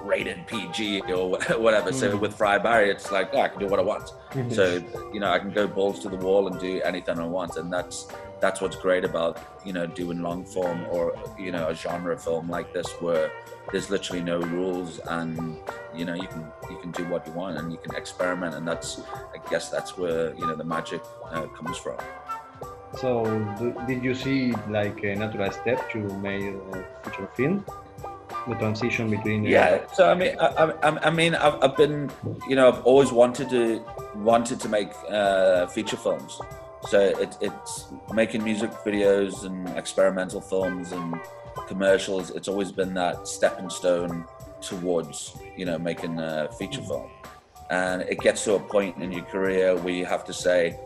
rated 0.04 0.46
PG 0.48 1.02
or 1.14 1.30
whatever. 1.66 1.92
Mm. 1.92 2.00
So 2.00 2.18
with 2.18 2.34
Fried 2.36 2.64
Barry, 2.64 2.90
it's 2.90 3.12
like 3.12 3.30
oh, 3.34 3.42
I 3.42 3.48
can 3.48 3.60
do 3.60 3.68
what 3.68 3.80
I 3.80 3.84
want. 3.84 4.08
Mm-hmm. 4.32 4.52
So 4.52 4.84
you 5.14 5.20
know, 5.20 5.32
I 5.32 5.40
can 5.40 5.52
go 5.52 5.68
balls 5.68 6.00
to 6.00 6.10
the 6.10 6.18
wall 6.18 6.48
and 6.48 6.60
do 6.60 6.82
anything 6.82 7.20
I 7.20 7.26
want, 7.26 7.56
and 7.58 7.72
that's 7.72 8.08
that's 8.42 8.60
what's 8.62 8.76
great 8.76 9.06
about 9.06 9.40
you 9.66 9.74
know 9.74 9.86
doing 9.86 10.22
long 10.22 10.44
form 10.46 10.86
or 10.92 11.16
you 11.40 11.52
know 11.52 11.70
a 11.70 11.76
genre 11.76 12.18
film 12.18 12.50
like 12.50 12.74
this 12.74 12.90
where 13.00 13.32
there's 13.72 13.90
literally 13.90 14.22
no 14.22 14.40
rules 14.40 15.00
and 15.08 15.58
you 15.96 16.06
know 16.06 16.14
you 16.14 16.28
can 16.28 16.46
you 16.70 16.78
can 16.78 16.92
do 16.92 17.04
what 17.06 17.26
you 17.26 17.34
want 17.34 17.58
and 17.58 17.72
you 17.72 17.78
can 17.78 17.96
experiment 17.96 18.54
and 18.54 18.68
that's 18.68 19.02
I 19.34 19.50
guess 19.50 19.70
that's 19.70 19.98
where 19.98 20.34
you 20.36 20.46
know 20.46 20.56
the 20.56 20.64
magic 20.64 21.02
uh, 21.32 21.48
comes 21.48 21.78
from. 21.78 21.98
So, 22.98 23.24
do, 23.60 23.76
did 23.88 24.04
you 24.04 24.16
see 24.16 24.54
like 24.70 25.04
a 25.04 25.16
natural 25.16 25.52
step 25.52 25.90
to 25.92 26.00
make 26.20 26.44
a 26.44 26.86
feature 27.04 27.30
film? 27.36 27.66
The 28.48 28.56
transition 28.56 29.10
between. 29.10 29.44
Yeah. 29.44 29.86
So 29.94 30.10
I 30.10 30.16
mean, 30.16 30.36
I, 30.40 30.46
I, 30.84 31.08
I, 31.08 31.10
mean, 31.10 31.36
I've, 31.36 31.64
I've 31.64 31.78
been, 31.78 32.12
you 32.48 32.56
know, 32.56 32.68
I've 32.68 32.84
always 32.84 33.12
wanted 33.12 33.50
to 33.50 33.84
wanted 34.16 34.60
to 34.62 34.70
make 34.70 34.90
uh, 35.10 35.68
feature 35.68 35.98
films. 35.98 36.40
So 36.90 37.00
it, 37.00 37.36
it's 37.42 37.88
making 38.14 38.44
music 38.44 38.72
videos 38.86 39.46
and 39.46 39.68
experimental 39.78 40.42
films 40.42 40.92
and 40.92 41.20
commercials. 41.68 42.30
It's 42.32 42.48
always 42.48 42.72
been 42.72 42.94
that 42.94 43.28
stepping 43.28 43.70
stone 43.70 44.26
towards, 44.62 45.36
you 45.58 45.66
know, 45.66 45.80
making 45.80 46.20
a 46.20 46.50
feature 46.60 46.82
film. 46.82 47.10
And 47.72 48.04
it 48.04 48.20
gets 48.20 48.44
to 48.44 48.56
a 48.56 48.60
point 48.60 48.98
in 48.98 49.12
your 49.12 49.24
career 49.24 49.76
where 49.76 49.94
you 49.94 50.06
have 50.06 50.24
to 50.26 50.34
say, 50.34 50.80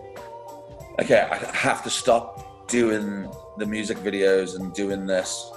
okay, 0.99 1.27
I 1.31 1.35
have 1.55 1.83
to 1.83 1.89
stop 1.89 2.67
doing 2.67 3.29
the 3.57 3.65
music 3.65 3.97
videos 3.97 4.55
and 4.55 4.73
doing 4.73 5.05
this, 5.05 5.51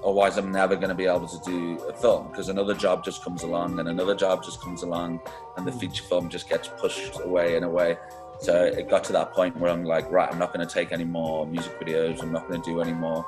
otherwise 0.00 0.36
I'm 0.38 0.50
never 0.50 0.74
going 0.76 0.88
to 0.88 0.94
be 0.94 1.06
able 1.06 1.28
to 1.28 1.38
do 1.50 1.78
a 1.84 1.92
film 1.92 2.28
because 2.28 2.48
another 2.48 2.74
job 2.74 3.04
just 3.04 3.22
comes 3.22 3.42
along 3.42 3.78
and 3.78 3.88
another 3.88 4.14
job 4.14 4.42
just 4.42 4.60
comes 4.60 4.82
along, 4.82 5.20
and 5.56 5.66
the 5.66 5.72
hmm. 5.72 5.78
feature 5.78 6.04
film 6.04 6.28
just 6.28 6.48
gets 6.48 6.68
pushed 6.68 7.20
away 7.20 7.56
and 7.56 7.64
away. 7.64 7.96
So 8.40 8.64
it 8.64 8.88
got 8.88 9.04
to 9.04 9.12
that 9.12 9.32
point 9.32 9.56
where 9.56 9.70
I'm 9.70 9.84
like, 9.84 10.10
right, 10.10 10.28
I'm 10.28 10.38
not 10.38 10.52
going 10.52 10.66
to 10.66 10.72
take 10.72 10.90
any 10.90 11.04
more 11.04 11.46
music 11.46 11.78
videos. 11.78 12.20
I'm 12.22 12.32
not 12.32 12.48
going 12.48 12.60
to 12.60 12.70
do 12.70 12.80
any 12.80 12.92
more. 12.92 13.24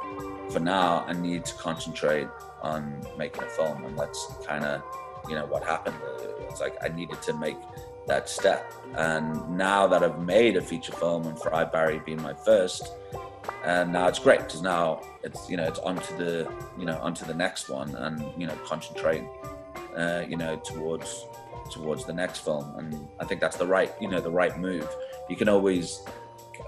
For 0.50 0.58
now, 0.58 1.04
I 1.06 1.12
need 1.12 1.44
to 1.44 1.54
concentrate 1.54 2.26
on 2.62 3.00
making 3.16 3.44
a 3.44 3.46
film, 3.46 3.84
and 3.84 3.96
that's 3.96 4.34
kind 4.44 4.64
of, 4.64 4.82
you 5.28 5.36
know, 5.36 5.46
what 5.46 5.62
happened. 5.62 5.96
It's 6.48 6.60
like 6.60 6.74
I 6.82 6.88
needed 6.88 7.22
to 7.22 7.32
make 7.34 7.56
that 8.06 8.28
step. 8.28 8.72
And 8.96 9.56
now 9.56 9.86
that 9.86 10.02
I've 10.02 10.20
made 10.20 10.56
a 10.56 10.62
feature 10.62 10.92
film 10.92 11.26
and 11.26 11.38
Fried 11.38 11.72
Barry 11.72 12.00
being 12.04 12.22
my 12.22 12.34
first, 12.34 12.92
and 13.64 13.92
now 13.92 14.08
it's 14.08 14.18
great 14.18 14.40
because 14.40 14.62
now 14.62 15.00
it's 15.22 15.48
you 15.50 15.56
know 15.56 15.64
it's 15.64 15.78
onto 15.80 16.16
the 16.16 16.50
you 16.78 16.84
know 16.84 16.98
onto 17.00 17.24
the 17.24 17.34
next 17.34 17.68
one 17.68 17.94
and 17.96 18.22
you 18.38 18.46
know 18.46 18.54
concentrating 18.64 19.28
uh, 19.96 20.24
you 20.28 20.36
know 20.36 20.56
towards 20.56 21.26
towards 21.70 22.04
the 22.04 22.12
next 22.12 22.38
film 22.38 22.74
and 22.78 23.08
I 23.20 23.24
think 23.24 23.40
that's 23.40 23.56
the 23.56 23.66
right 23.66 23.92
you 24.00 24.08
know 24.08 24.20
the 24.20 24.30
right 24.30 24.58
move. 24.58 24.88
You 25.28 25.36
can 25.36 25.48
always 25.48 26.02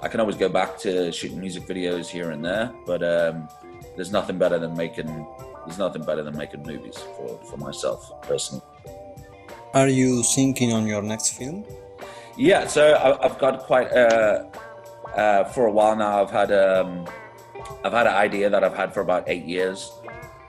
I 0.02 0.08
can 0.08 0.20
always 0.20 0.36
go 0.36 0.48
back 0.48 0.78
to 0.78 1.12
shooting 1.12 1.40
music 1.40 1.64
videos 1.64 2.08
here 2.08 2.30
and 2.30 2.44
there, 2.44 2.74
but 2.86 3.02
um, 3.02 3.48
there's 3.94 4.12
nothing 4.12 4.38
better 4.38 4.58
than 4.58 4.76
making 4.76 5.26
there's 5.66 5.78
nothing 5.78 6.02
better 6.02 6.22
than 6.22 6.36
making 6.36 6.62
movies 6.62 6.96
for, 7.16 7.38
for 7.44 7.56
myself 7.56 8.22
personally. 8.22 8.62
Are 9.76 9.88
you 9.88 10.22
thinking 10.22 10.72
on 10.72 10.86
your 10.86 11.02
next 11.02 11.36
film? 11.36 11.62
Yeah, 12.38 12.66
so 12.66 12.96
I've 13.22 13.38
got 13.38 13.64
quite 13.64 13.92
uh, 13.92 14.44
uh, 15.14 15.44
for 15.44 15.66
a 15.66 15.70
while 15.70 15.94
now. 15.94 16.22
I've 16.22 16.30
had 16.30 16.50
um, 16.50 17.04
I've 17.84 17.92
had 17.92 18.06
an 18.06 18.14
idea 18.14 18.48
that 18.48 18.64
I've 18.64 18.74
had 18.74 18.94
for 18.94 19.02
about 19.02 19.24
eight 19.26 19.44
years 19.44 19.92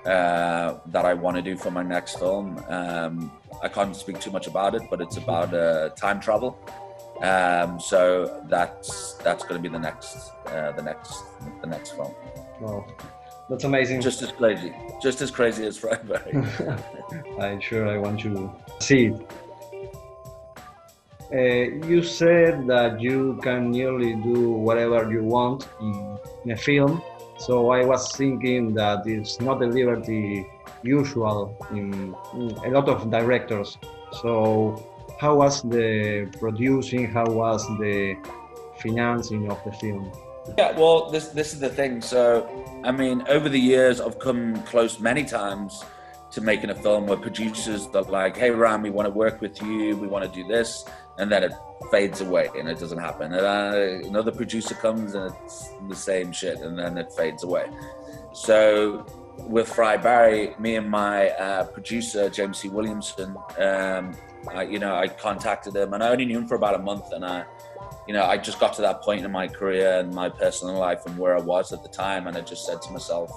uh, 0.06 0.80
that 0.86 1.04
I 1.04 1.14
want 1.14 1.36
to 1.36 1.42
do 1.42 1.58
for 1.58 1.72
my 1.72 1.84
next 1.84 2.20
film. 2.20 2.64
Um, 2.70 3.30
I 3.62 3.68
can't 3.68 3.94
speak 3.98 4.22
too 4.22 4.32
much 4.32 4.48
about 4.48 4.76
it, 4.76 4.84
but 4.90 5.02
it's 5.02 5.18
about 5.18 5.54
uh, 5.54 5.90
time 5.90 6.22
travel. 6.22 6.58
Um, 7.22 7.82
so 7.82 8.46
that's 8.48 9.16
that's 9.26 9.44
going 9.44 9.62
to 9.62 9.70
be 9.70 9.74
the 9.78 9.84
next 9.90 10.32
uh, 10.46 10.72
the 10.72 10.84
next 10.84 11.12
the 11.60 11.68
next 11.68 11.92
film. 11.98 12.14
Wow. 12.62 12.88
That's 13.50 13.64
amazing. 13.64 14.02
Just 14.02 14.22
as 14.22 14.32
crazy. 14.32 14.74
Just 15.02 15.22
as 15.22 15.32
crazy 15.32 15.66
as 15.66 15.78
Fried 15.78 16.08
Barry. 16.08 16.44
I'm 17.40 17.62
sure 17.62 17.88
I 17.88 17.98
want 17.98 18.20
to 18.22 18.52
see 18.80 19.08
it. 19.08 19.32
Uh, 21.34 21.86
you 21.88 22.04
said 22.04 22.68
that 22.68 23.02
you 23.02 23.40
can 23.44 23.72
nearly 23.72 24.16
do 24.16 24.52
whatever 24.52 25.12
you 25.12 25.24
want 25.24 25.68
in, 25.82 26.18
in 26.46 26.52
a 26.52 26.58
film. 26.58 27.02
So 27.38 27.70
I 27.72 27.84
was 27.86 28.16
thinking 28.16 28.74
that 28.76 29.06
it's 29.06 29.40
not 29.40 29.62
a 29.62 29.66
liberty 29.66 30.48
usual 30.84 31.58
in, 31.72 32.16
in 32.34 32.58
a 32.66 32.70
lot 32.70 32.90
of 32.90 33.12
directors. 33.12 33.78
So 34.22 34.84
how 35.20 35.36
was 35.36 35.62
the 35.64 36.30
producing? 36.40 37.08
How 37.08 37.26
was 37.26 37.66
the 37.78 38.16
financing 38.82 39.52
of 39.52 39.62
the 39.66 39.72
film? 39.74 40.12
Yeah, 40.58 40.78
well, 40.78 41.10
this 41.10 41.30
this 41.30 41.54
is 41.54 41.60
the 41.60 41.70
thing. 41.70 42.02
So, 42.02 42.48
I 42.84 42.92
mean, 42.92 43.24
over 43.28 43.50
the 43.50 43.60
years, 43.60 44.00
I've 44.00 44.20
come 44.20 44.62
close 44.64 45.00
many 45.00 45.24
times 45.24 45.84
to 46.32 46.42
making 46.42 46.70
a 46.70 46.76
film 46.76 47.08
where 47.08 47.18
producers 47.18 47.88
are 47.94 48.04
like, 48.04 48.38
"Hey, 48.38 48.52
Ram, 48.52 48.82
we 48.82 48.90
want 48.90 49.08
to 49.08 49.14
work 49.14 49.42
with 49.42 49.62
you. 49.62 49.96
We 49.98 50.08
want 50.08 50.26
to 50.26 50.32
do 50.32 50.48
this," 50.48 50.86
and 51.18 51.32
then 51.32 51.44
it 51.44 51.52
fades 51.92 52.22
away 52.22 52.50
and 52.58 52.68
it 52.68 52.80
doesn't 52.80 52.98
happen. 52.98 53.34
And 53.34 53.46
uh, 53.46 54.08
another 54.08 54.32
producer 54.32 54.76
comes 54.76 55.16
and 55.16 55.34
it's 55.44 55.70
the 55.88 55.96
same 55.96 56.32
shit, 56.32 56.60
and 56.60 56.78
then 56.78 56.98
it 56.98 57.12
fades 57.14 57.44
away. 57.44 57.68
So, 58.34 59.06
with 59.38 59.68
Fried 59.68 60.02
Barry, 60.02 60.54
me 60.60 60.76
and 60.76 60.90
my 60.90 61.30
uh, 61.32 61.66
producer 61.66 62.30
James 62.30 62.60
C. 62.60 62.70
Williamson, 62.70 63.36
um, 63.60 64.16
I, 64.54 64.64
you 64.64 64.80
know, 64.80 64.96
I 64.96 65.08
contacted 65.08 65.76
him, 65.76 65.94
and 65.94 66.04
I 66.04 66.10
only 66.10 66.26
knew 66.26 66.38
him 66.38 66.48
for 66.48 66.56
about 66.56 66.76
a 66.76 66.80
month, 66.80 67.12
and 67.12 67.26
I 67.26 67.46
you 68.08 68.14
know, 68.14 68.24
I 68.24 68.38
just 68.38 68.60
got 68.60 68.74
to 68.76 68.82
that 68.84 69.02
point 69.02 69.26
in 69.26 69.32
my 69.32 69.48
career 69.48 70.00
and 70.00 70.14
my 70.14 70.30
personal 70.30 70.76
life 70.76 71.06
and 71.06 71.18
where 71.18 71.36
I 71.36 71.42
was 71.42 71.74
at 71.74 71.84
the 71.84 71.90
time, 71.90 72.28
and 72.28 72.38
I 72.38 72.42
just 72.42 72.66
said 72.66 72.82
to 72.84 72.92
myself, 72.92 73.30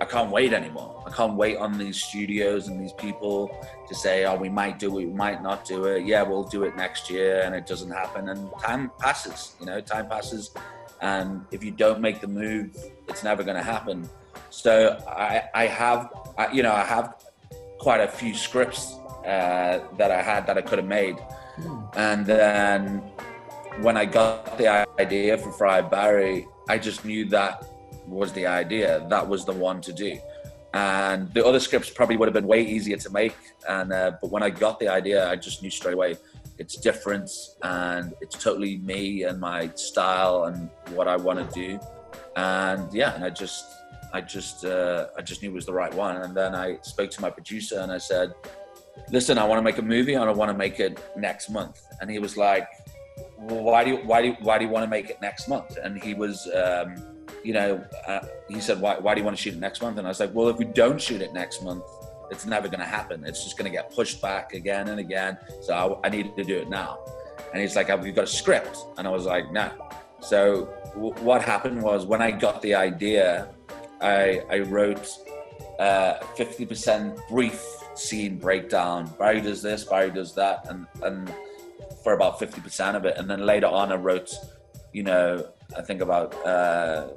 I 0.00 0.04
can't 0.04 0.30
wait 0.30 0.52
anymore. 0.52 1.02
I 1.06 1.10
can't 1.10 1.34
wait 1.34 1.56
on 1.56 1.76
these 1.76 2.02
studios 2.02 2.68
and 2.68 2.80
these 2.80 2.92
people 2.92 3.54
to 3.88 3.94
say, 3.94 4.24
oh, 4.24 4.36
we 4.36 4.48
might 4.48 4.78
do 4.78 4.98
it, 4.98 5.06
we 5.06 5.12
might 5.12 5.42
not 5.42 5.64
do 5.64 5.84
it. 5.84 6.06
Yeah, 6.06 6.22
we'll 6.22 6.44
do 6.44 6.64
it 6.64 6.76
next 6.76 7.10
year, 7.10 7.42
and 7.44 7.54
it 7.54 7.66
doesn't 7.66 7.90
happen. 7.90 8.28
And 8.28 8.50
time 8.60 8.90
passes, 8.98 9.54
you 9.60 9.66
know, 9.66 9.80
time 9.80 10.08
passes. 10.08 10.52
And 11.00 11.44
if 11.52 11.62
you 11.62 11.70
don't 11.70 12.00
make 12.00 12.20
the 12.20 12.28
move, 12.28 12.76
it's 13.08 13.22
never 13.22 13.44
going 13.44 13.56
to 13.56 13.62
happen. 13.62 14.08
So 14.50 14.98
I, 15.06 15.44
I 15.54 15.66
have, 15.66 16.12
I, 16.36 16.50
you 16.52 16.62
know, 16.62 16.72
I 16.72 16.84
have 16.84 17.14
quite 17.78 18.00
a 18.00 18.08
few 18.08 18.34
scripts 18.34 18.94
uh, 19.24 19.80
that 19.96 20.10
I 20.10 20.22
had 20.22 20.46
that 20.46 20.58
I 20.58 20.62
could 20.62 20.78
have 20.78 20.88
made. 20.88 21.16
Mm. 21.60 21.96
And 21.96 22.26
then 22.26 23.02
when 23.80 23.96
I 23.96 24.04
got 24.04 24.58
the 24.58 24.86
idea 24.98 25.38
for 25.38 25.52
Fried 25.52 25.90
Barry, 25.90 26.46
I 26.68 26.78
just 26.78 27.04
knew 27.04 27.24
that 27.26 27.64
was 28.06 28.32
the 28.32 28.46
idea. 28.46 29.06
That 29.08 29.26
was 29.26 29.44
the 29.44 29.52
one 29.52 29.80
to 29.82 29.92
do. 29.92 30.18
And 30.74 31.32
the 31.32 31.46
other 31.46 31.60
scripts 31.60 31.88
probably 31.88 32.16
would 32.16 32.26
have 32.26 32.34
been 32.34 32.46
way 32.46 32.62
easier 32.62 32.96
to 32.96 33.10
make. 33.10 33.36
And 33.68 33.92
uh, 33.92 34.12
but 34.20 34.30
when 34.30 34.42
I 34.42 34.50
got 34.50 34.80
the 34.80 34.88
idea, 34.88 35.28
I 35.28 35.36
just 35.36 35.62
knew 35.62 35.70
straight 35.70 35.94
away 35.94 36.16
it's 36.58 36.76
different 36.76 37.30
and 37.62 38.14
it's 38.20 38.36
totally 38.42 38.78
me 38.78 39.22
and 39.22 39.38
my 39.38 39.70
style 39.76 40.44
and 40.44 40.68
what 40.96 41.06
I 41.06 41.16
want 41.16 41.38
to 41.38 41.54
do. 41.54 41.78
And 42.34 42.92
yeah, 42.92 43.14
and 43.14 43.24
I 43.24 43.30
just, 43.30 43.64
I 44.12 44.20
just, 44.20 44.64
uh, 44.64 45.06
I 45.16 45.22
just 45.22 45.40
knew 45.40 45.50
it 45.50 45.54
was 45.54 45.66
the 45.66 45.72
right 45.72 45.94
one. 45.94 46.16
And 46.16 46.36
then 46.36 46.56
I 46.56 46.78
spoke 46.82 47.10
to 47.12 47.20
my 47.20 47.30
producer 47.30 47.78
and 47.78 47.92
I 47.92 47.98
said, 47.98 48.34
"Listen, 49.10 49.38
I 49.38 49.44
want 49.44 49.60
to 49.60 49.62
make 49.62 49.78
a 49.78 49.82
movie 49.82 50.14
and 50.14 50.24
I 50.24 50.32
want 50.32 50.50
to 50.50 50.58
make 50.58 50.80
it 50.80 50.98
next 51.16 51.48
month." 51.48 51.80
And 52.00 52.10
he 52.10 52.18
was 52.18 52.36
like, 52.36 52.66
well, 53.38 53.62
why 53.62 53.84
do 53.84 53.90
you 53.90 53.96
why 53.98 54.22
do 54.22 54.28
you, 54.28 54.36
why 54.40 54.58
do 54.58 54.64
you 54.64 54.70
want 54.70 54.84
to 54.84 54.90
make 54.90 55.10
it 55.10 55.20
next 55.20 55.48
month? 55.48 55.76
And 55.82 56.02
he 56.02 56.14
was, 56.14 56.48
um, 56.54 56.96
you 57.44 57.52
know, 57.52 57.84
uh, 58.06 58.20
he 58.48 58.60
said, 58.60 58.80
why 58.80 58.98
why 58.98 59.14
do 59.14 59.20
you 59.20 59.24
want 59.24 59.36
to 59.36 59.42
shoot 59.42 59.54
it 59.54 59.60
next 59.60 59.80
month? 59.80 59.98
And 59.98 60.06
I 60.06 60.10
was 60.10 60.20
like, 60.20 60.34
well, 60.34 60.48
if 60.48 60.56
we 60.56 60.64
don't 60.64 61.00
shoot 61.00 61.22
it 61.22 61.32
next 61.32 61.62
month, 61.62 61.84
it's 62.30 62.46
never 62.46 62.68
going 62.68 62.80
to 62.80 62.86
happen. 62.86 63.24
It's 63.24 63.44
just 63.44 63.56
going 63.56 63.70
to 63.70 63.76
get 63.76 63.94
pushed 63.94 64.20
back 64.20 64.54
again 64.54 64.88
and 64.88 65.00
again. 65.00 65.38
So 65.62 66.00
I, 66.02 66.06
I 66.06 66.10
needed 66.10 66.36
to 66.36 66.44
do 66.44 66.56
it 66.56 66.68
now. 66.68 66.98
And 67.52 67.62
he's 67.62 67.76
like, 67.76 67.86
have 67.88 68.06
you 68.06 68.12
got 68.12 68.24
a 68.24 68.26
script? 68.26 68.76
And 68.98 69.06
I 69.06 69.10
was 69.10 69.24
like, 69.24 69.50
no. 69.52 69.70
So 70.20 70.68
w- 70.94 71.14
what 71.22 71.42
happened 71.42 71.82
was 71.82 72.06
when 72.06 72.20
I 72.20 72.30
got 72.30 72.60
the 72.60 72.74
idea, 72.74 73.48
I 74.00 74.42
I 74.50 74.58
wrote 74.60 75.08
uh, 75.78 76.18
50% 76.36 77.28
brief 77.28 77.64
scene 77.94 78.36
breakdown. 78.36 79.12
Barry 79.18 79.40
does 79.40 79.62
this, 79.62 79.84
Barry 79.84 80.10
does 80.10 80.34
that, 80.34 80.66
and 80.68 80.86
and 81.02 81.32
for 82.02 82.12
about 82.12 82.38
50% 82.38 82.94
of 82.94 83.04
it, 83.04 83.16
and 83.16 83.28
then 83.28 83.44
later 83.44 83.66
on 83.66 83.92
I 83.92 83.96
wrote, 83.96 84.34
you 84.92 85.02
know, 85.02 85.48
I 85.76 85.82
think 85.82 86.00
about 86.00 86.34
uh, 86.46 87.08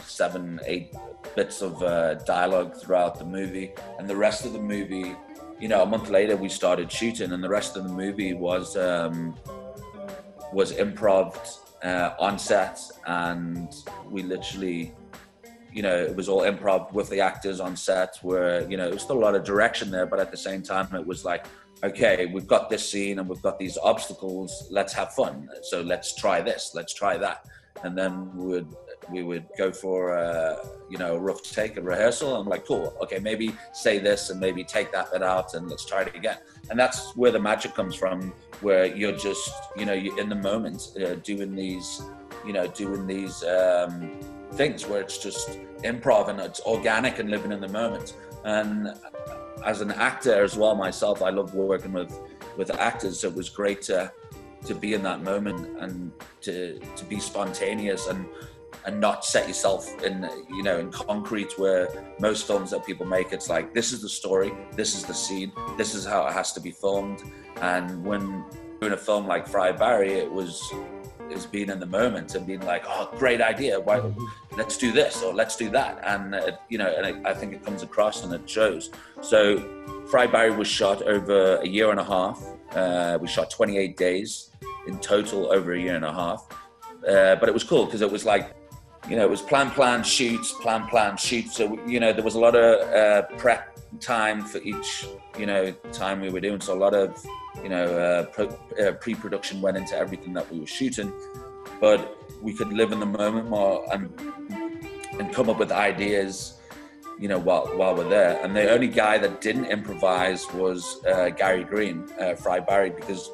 seven, 0.00 0.60
eight 0.64 0.94
bits 1.36 1.62
of 1.62 1.82
uh, 1.82 2.14
dialogue 2.14 2.76
throughout 2.76 3.18
the 3.18 3.24
movie, 3.24 3.72
and 3.98 4.08
the 4.08 4.16
rest 4.16 4.44
of 4.44 4.52
the 4.52 4.60
movie, 4.60 5.14
you 5.60 5.68
know, 5.68 5.82
a 5.82 5.86
month 5.86 6.08
later 6.08 6.36
we 6.36 6.48
started 6.48 6.90
shooting, 6.90 7.32
and 7.32 7.42
the 7.42 7.48
rest 7.48 7.76
of 7.76 7.84
the 7.84 7.92
movie 7.92 8.34
was 8.34 8.76
um, 8.76 9.34
was 10.52 10.72
improv 10.72 11.58
uh, 11.82 12.14
on 12.18 12.38
set, 12.38 12.80
and 13.06 13.74
we 14.10 14.22
literally, 14.22 14.94
you 15.72 15.82
know, 15.82 15.96
it 15.96 16.14
was 16.16 16.28
all 16.28 16.42
improv 16.42 16.92
with 16.92 17.10
the 17.10 17.20
actors 17.20 17.60
on 17.60 17.76
set. 17.76 18.16
Where 18.22 18.68
you 18.70 18.76
know, 18.76 18.86
it 18.88 18.94
was 18.94 19.02
still 19.02 19.18
a 19.18 19.24
lot 19.24 19.34
of 19.34 19.44
direction 19.44 19.90
there, 19.90 20.06
but 20.06 20.20
at 20.20 20.30
the 20.30 20.36
same 20.36 20.62
time, 20.62 20.94
it 20.94 21.06
was 21.06 21.24
like, 21.24 21.46
okay, 21.82 22.26
we've 22.26 22.46
got 22.46 22.70
this 22.70 22.88
scene 22.88 23.18
and 23.18 23.28
we've 23.28 23.42
got 23.42 23.58
these 23.58 23.78
obstacles. 23.78 24.66
Let's 24.70 24.92
have 24.94 25.12
fun. 25.14 25.48
So 25.62 25.82
let's 25.82 26.14
try 26.14 26.40
this. 26.40 26.72
Let's 26.74 26.94
try 26.94 27.16
that. 27.18 27.46
And 27.84 27.96
then 27.96 28.34
we 28.36 28.46
would 28.46 28.74
we 29.10 29.22
would 29.22 29.46
go 29.56 29.72
for 29.72 30.10
a, 30.10 30.58
you 30.90 30.98
know 30.98 31.14
a 31.16 31.18
rough 31.18 31.42
take 31.42 31.76
a 31.76 31.80
rehearsal. 31.80 32.36
I'm 32.36 32.48
like, 32.48 32.66
cool, 32.66 32.94
okay, 33.02 33.18
maybe 33.18 33.54
say 33.72 33.98
this 33.98 34.30
and 34.30 34.40
maybe 34.40 34.64
take 34.64 34.92
that 34.92 35.12
bit 35.12 35.22
out 35.22 35.54
and 35.54 35.68
let's 35.68 35.84
try 35.84 36.02
it 36.02 36.14
again. 36.14 36.38
And 36.70 36.78
that's 36.78 37.16
where 37.16 37.30
the 37.30 37.40
magic 37.40 37.74
comes 37.74 37.94
from, 37.94 38.32
where 38.60 38.84
you're 38.86 39.16
just 39.16 39.50
you 39.76 39.86
know 39.86 39.92
you're 39.92 40.18
in 40.18 40.28
the 40.28 40.34
moment 40.34 40.90
uh, 41.02 41.14
doing 41.16 41.54
these 41.54 42.02
you 42.44 42.52
know 42.52 42.66
doing 42.66 43.06
these 43.06 43.42
um, 43.44 44.10
things 44.52 44.86
where 44.86 45.00
it's 45.00 45.18
just 45.18 45.58
improv 45.82 46.28
and 46.28 46.40
it's 46.40 46.60
organic 46.60 47.18
and 47.18 47.30
living 47.30 47.52
in 47.52 47.60
the 47.60 47.68
moment. 47.68 48.14
And 48.44 48.94
as 49.64 49.80
an 49.80 49.92
actor 49.92 50.42
as 50.42 50.56
well 50.56 50.74
myself, 50.74 51.22
I 51.22 51.30
love 51.30 51.54
working 51.54 51.92
with 51.92 52.16
with 52.56 52.70
actors. 52.78 53.20
So 53.20 53.28
it 53.28 53.34
was 53.34 53.48
great 53.48 53.82
to 53.82 54.12
to 54.64 54.74
be 54.74 54.94
in 54.94 55.02
that 55.02 55.22
moment 55.22 55.78
and 55.80 56.12
to 56.42 56.78
to 56.96 57.04
be 57.04 57.20
spontaneous 57.20 58.06
and 58.08 58.26
and 58.86 59.00
not 59.00 59.24
set 59.24 59.48
yourself 59.48 60.02
in 60.02 60.28
you 60.48 60.62
know 60.62 60.78
in 60.78 60.90
concrete 60.90 61.58
where 61.58 61.88
most 62.20 62.46
films 62.46 62.70
that 62.70 62.84
people 62.84 63.06
make 63.06 63.32
it's 63.32 63.48
like 63.48 63.72
this 63.74 63.92
is 63.92 64.02
the 64.02 64.08
story 64.08 64.52
this 64.72 64.94
is 64.94 65.04
the 65.04 65.14
scene 65.14 65.52
this 65.76 65.94
is 65.94 66.04
how 66.04 66.26
it 66.26 66.32
has 66.32 66.52
to 66.52 66.60
be 66.60 66.70
filmed 66.70 67.22
and 67.60 68.04
when 68.04 68.44
doing 68.80 68.92
a 68.92 68.96
film 68.96 69.26
like 69.26 69.46
fried 69.46 69.78
barry 69.78 70.12
it 70.12 70.30
was 70.30 70.72
is 71.30 71.46
being 71.46 71.68
in 71.68 71.80
the 71.80 71.86
moment 71.86 72.34
and 72.34 72.46
being 72.46 72.60
like 72.60 72.84
oh 72.86 73.10
great 73.18 73.40
idea. 73.40 73.78
Why 73.78 74.02
let's 74.56 74.76
do 74.76 74.92
this 74.92 75.22
or 75.22 75.34
let's 75.34 75.56
do 75.56 75.70
that. 75.70 76.00
And 76.04 76.34
uh, 76.34 76.52
you 76.68 76.78
know 76.78 76.92
and 76.96 77.06
it, 77.06 77.16
i 77.24 77.34
think 77.34 77.52
it 77.52 77.64
comes 77.64 77.82
across 77.82 78.24
and 78.24 78.32
it 78.32 78.48
shows. 78.48 78.90
So 79.20 80.06
fried 80.10 80.32
barry 80.32 80.50
was 80.50 80.68
shot 80.68 81.02
over 81.02 81.56
a 81.56 81.66
year 81.66 81.90
and 81.90 82.00
a 82.00 82.04
half. 82.04 82.42
Uh, 82.72 83.18
we 83.20 83.28
shot 83.28 83.50
28 83.50 83.96
days 83.96 84.50
in 84.86 84.98
total 84.98 85.52
over 85.52 85.72
a 85.72 85.80
year 85.80 85.96
and 85.96 86.04
a 86.04 86.12
half. 86.12 86.46
Uh, 87.06 87.36
but 87.36 87.48
it 87.48 87.52
was 87.52 87.64
cool 87.64 87.84
because 87.84 88.00
it 88.00 88.10
was 88.10 88.24
like 88.24 88.54
you 89.08 89.16
know, 89.16 89.24
it 89.24 89.30
was 89.30 89.40
plan, 89.40 89.70
plan, 89.70 90.04
shoots, 90.04 90.52
plan, 90.52 90.86
plan, 90.88 91.16
shoots. 91.16 91.56
So, 91.56 91.78
you 91.86 91.98
know, 91.98 92.12
there 92.12 92.24
was 92.24 92.34
a 92.34 92.40
lot 92.40 92.54
of 92.54 92.88
uh, 92.92 93.22
prep 93.38 93.78
time 94.00 94.44
for 94.44 94.58
each, 94.58 95.06
you 95.38 95.46
know, 95.46 95.72
time 95.92 96.20
we 96.20 96.28
were 96.28 96.40
doing. 96.40 96.60
So 96.60 96.74
a 96.74 96.80
lot 96.80 96.94
of, 96.94 97.24
you 97.62 97.70
know, 97.70 98.26
uh, 98.38 98.82
uh, 98.82 98.92
pre-production 98.92 99.62
went 99.62 99.76
into 99.76 99.96
everything 99.96 100.34
that 100.34 100.50
we 100.52 100.60
were 100.60 100.66
shooting, 100.66 101.12
but 101.80 102.18
we 102.42 102.52
could 102.52 102.72
live 102.72 102.92
in 102.92 103.00
the 103.00 103.06
moment 103.06 103.48
more 103.48 103.86
and 103.92 104.12
and 105.18 105.32
come 105.34 105.50
up 105.50 105.58
with 105.58 105.72
ideas, 105.72 106.60
you 107.18 107.28
know, 107.28 107.38
while 107.38 107.66
while 107.78 107.96
we're 107.96 108.08
there. 108.08 108.38
And 108.44 108.54
the 108.54 108.70
only 108.70 108.88
guy 108.88 109.18
that 109.18 109.40
didn't 109.40 109.66
improvise 109.66 110.46
was 110.52 111.02
uh, 111.06 111.30
Gary 111.30 111.64
Green, 111.64 112.06
uh, 112.20 112.34
Fried 112.34 112.66
Barry, 112.66 112.90
because 112.90 113.30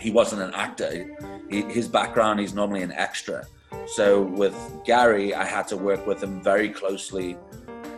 he 0.00 0.10
wasn't 0.10 0.42
an 0.42 0.52
actor. 0.52 1.16
He, 1.48 1.62
his 1.62 1.88
background, 1.88 2.40
he's 2.40 2.54
normally 2.54 2.82
an 2.82 2.92
extra. 2.92 3.46
So 3.86 4.22
with 4.22 4.56
Gary, 4.84 5.34
I 5.34 5.44
had 5.44 5.68
to 5.68 5.76
work 5.76 6.06
with 6.06 6.22
him 6.22 6.42
very 6.42 6.68
closely 6.68 7.36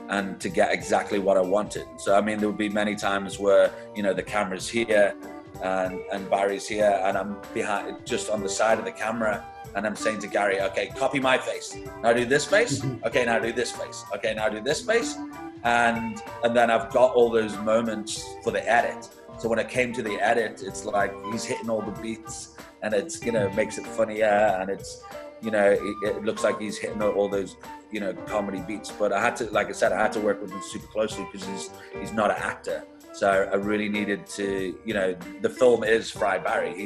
and 0.09 0.41
to 0.41 0.49
get 0.49 0.73
exactly 0.73 1.19
what 1.19 1.37
I 1.37 1.43
wanted. 1.43 1.87
So 1.99 2.15
I 2.15 2.21
mean, 2.21 2.39
there 2.39 2.49
would 2.49 2.59
be 2.59 2.69
many 2.69 2.95
times 2.95 3.39
where 3.39 3.73
you 3.95 4.03
know 4.03 4.13
the 4.13 4.23
camera's 4.23 4.69
here 4.69 5.15
and 5.63 6.01
and 6.13 6.29
Barry's 6.31 6.67
here, 6.67 7.01
and 7.05 7.17
I'm 7.17 7.37
behind, 7.55 8.07
just 8.07 8.31
on 8.31 8.43
the 8.43 8.49
side 8.49 8.79
of 8.79 8.85
the 8.85 8.93
camera, 8.93 9.45
and 9.75 9.87
I'm 9.87 9.97
saying 9.97 10.21
to 10.21 10.27
Gary, 10.27 10.61
okay, 10.61 10.89
copy 10.89 11.21
my 11.21 11.39
face. 11.39 11.77
Now 12.03 12.13
do 12.13 12.25
this 12.25 12.45
face. 12.45 12.83
Okay, 13.07 13.25
now 13.25 13.39
do 13.39 13.53
this 13.53 13.71
face. 13.71 14.05
Okay, 14.15 14.35
now 14.35 14.49
do 14.49 14.61
this 14.61 14.83
face, 14.83 15.17
and 15.65 16.21
and 16.45 16.57
then 16.57 16.71
I've 16.71 16.93
got 16.93 17.15
all 17.15 17.31
those 17.31 17.57
moments 17.59 18.25
for 18.45 18.51
the 18.51 18.69
edit. 18.69 19.09
So 19.39 19.49
when 19.49 19.59
it 19.59 19.69
came 19.69 19.93
to 19.93 20.03
the 20.03 20.17
edit, 20.21 20.63
it's 20.65 20.85
like 20.85 21.13
he's 21.33 21.45
hitting 21.45 21.71
all 21.71 21.83
the 21.83 21.99
beats, 22.03 22.57
and 22.83 22.95
it's 22.95 23.25
you 23.25 23.33
know 23.33 23.51
makes 23.51 23.79
it 23.79 23.87
funnier, 23.87 24.57
and 24.61 24.71
it's 24.71 25.03
you 25.43 25.51
know, 25.51 25.71
it, 25.71 25.97
it, 26.03 26.25
looks 26.25 26.43
like 26.43 26.61
he's 26.61 26.79
hitting 26.79 27.01
all 27.03 27.29
those, 27.29 27.57
you 27.91 28.01
know, 28.01 28.13
comedy 28.27 28.61
beats. 28.67 28.91
But 28.91 29.13
I 29.13 29.21
had 29.21 29.37
to, 29.37 29.45
like 29.51 29.69
I 29.69 29.73
said, 29.73 29.93
I 29.93 30.01
had 30.01 30.13
to 30.13 30.21
work 30.21 30.43
with 30.43 30.51
him 30.51 30.61
super 30.69 30.87
closely 30.89 31.27
because 31.31 31.47
he's 31.47 31.71
he's 31.99 32.13
not 32.13 32.31
an 32.31 32.39
actor. 32.39 32.85
So 33.13 33.49
I 33.53 33.57
really 33.57 33.89
needed 33.89 34.27
to, 34.27 34.79
you 34.85 34.95
know, 34.95 35.17
the 35.41 35.51
film 35.51 35.85
is 35.85 36.11
Fried 36.11 36.45
Barry. 36.45 36.75
He, 36.75 36.85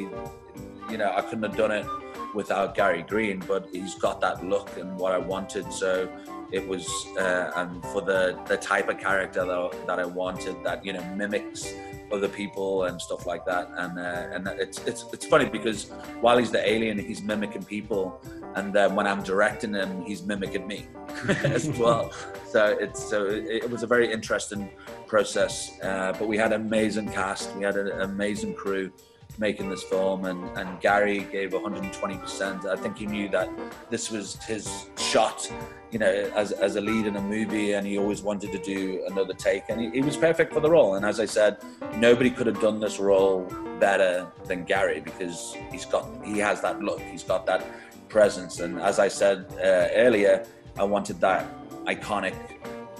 you 0.89 0.97
know, 0.97 1.13
I 1.15 1.21
couldn't 1.21 1.43
have 1.43 1.57
done 1.57 1.71
it 1.71 1.85
without 2.33 2.75
Gary 2.75 3.03
Green, 3.03 3.43
but 3.47 3.67
he's 3.71 3.95
got 3.95 4.21
that 4.21 4.43
look 4.45 4.75
and 4.77 4.97
what 4.97 5.11
I 5.11 5.17
wanted. 5.17 5.71
So 5.71 6.09
it 6.51 6.67
was, 6.67 6.87
uh, 7.17 7.51
and 7.55 7.83
for 7.85 8.01
the 8.01 8.39
the 8.47 8.57
type 8.57 8.89
of 8.89 8.99
character 8.99 9.45
that, 9.45 9.87
that 9.87 9.99
I 9.99 10.05
wanted, 10.05 10.63
that 10.63 10.85
you 10.85 10.93
know 10.93 11.03
mimics 11.15 11.73
other 12.11 12.27
people 12.27 12.83
and 12.85 13.01
stuff 13.01 13.25
like 13.25 13.45
that. 13.45 13.69
And 13.77 13.99
uh, 13.99 14.27
and 14.33 14.47
it's 14.59 14.79
it's 14.85 15.05
it's 15.13 15.25
funny 15.25 15.45
because 15.45 15.89
while 16.21 16.37
he's 16.37 16.51
the 16.51 16.67
alien, 16.67 16.97
he's 16.99 17.21
mimicking 17.21 17.63
people, 17.63 18.21
and 18.55 18.73
then 18.73 18.95
when 18.95 19.07
I'm 19.07 19.23
directing 19.23 19.73
him, 19.73 20.03
he's 20.03 20.23
mimicking 20.23 20.67
me 20.67 20.87
as 21.43 21.67
well. 21.77 22.11
So 22.47 22.77
it's 22.79 23.03
so 23.03 23.25
it, 23.25 23.69
was 23.69 23.83
a 23.83 23.87
very 23.87 24.11
interesting 24.11 24.69
process. 25.07 25.79
Uh, 25.81 26.13
but 26.17 26.27
we 26.27 26.37
had 26.37 26.53
an 26.53 26.61
amazing 26.61 27.09
cast, 27.09 27.55
we 27.55 27.63
had 27.63 27.77
an 27.77 28.01
amazing 28.01 28.53
crew 28.53 28.91
making 29.37 29.69
this 29.69 29.83
film 29.83 30.25
and, 30.25 30.43
and 30.57 30.79
Gary 30.79 31.19
gave 31.31 31.51
120%. 31.51 32.65
I 32.65 32.75
think 32.75 32.97
he 32.97 33.05
knew 33.05 33.29
that 33.29 33.49
this 33.89 34.11
was 34.11 34.41
his 34.43 34.87
shot, 34.97 35.51
you 35.91 35.99
know, 35.99 36.31
as, 36.35 36.51
as 36.51 36.75
a 36.75 36.81
lead 36.81 37.07
in 37.07 37.15
a 37.15 37.21
movie 37.21 37.73
and 37.73 37.85
he 37.85 37.97
always 37.97 38.21
wanted 38.21 38.51
to 38.51 38.59
do 38.59 39.03
another 39.09 39.33
take 39.33 39.63
and 39.69 39.81
he, 39.81 39.89
he 39.89 40.01
was 40.01 40.17
perfect 40.17 40.53
for 40.53 40.59
the 40.59 40.69
role. 40.69 40.95
And 40.95 41.05
as 41.05 41.19
I 41.19 41.25
said, 41.25 41.57
nobody 41.97 42.29
could 42.29 42.47
have 42.47 42.61
done 42.61 42.79
this 42.79 42.99
role 42.99 43.51
better 43.79 44.27
than 44.45 44.63
Gary 44.65 44.99
because 44.99 45.55
he's 45.71 45.85
got, 45.85 46.07
he 46.23 46.37
has 46.39 46.61
that 46.61 46.81
look, 46.81 47.01
he's 47.01 47.23
got 47.23 47.45
that 47.47 47.65
presence. 48.09 48.59
And 48.59 48.79
as 48.79 48.99
I 48.99 49.07
said 49.07 49.45
uh, 49.57 49.89
earlier, 49.95 50.45
I 50.77 50.83
wanted 50.83 51.19
that 51.21 51.47
iconic 51.85 52.35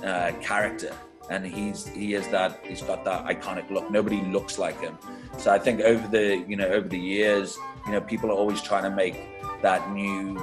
uh, 0.04 0.32
character 0.42 0.94
and 1.30 1.46
he's 1.46 1.88
he 1.88 2.14
is 2.14 2.28
that 2.30 2.60
he's 2.64 2.82
got 2.82 3.04
that 3.06 3.26
iconic 3.26 3.70
look. 3.70 3.90
Nobody 3.90 4.22
looks 4.22 4.58
like 4.58 4.80
him. 4.80 4.98
So 5.38 5.52
i 5.52 5.60
think 5.60 5.82
over 5.82 6.08
the 6.08 6.44
you 6.48 6.56
know 6.56 6.68
over 6.68 6.88
the 6.88 7.00
years 7.00 7.58
you 7.86 7.92
know 7.92 8.02
people 8.02 8.30
are 8.30 8.36
always 8.36 8.62
trying 8.62 8.84
to 8.84 8.92
make 8.92 9.16
that 9.62 9.92
new 9.92 10.36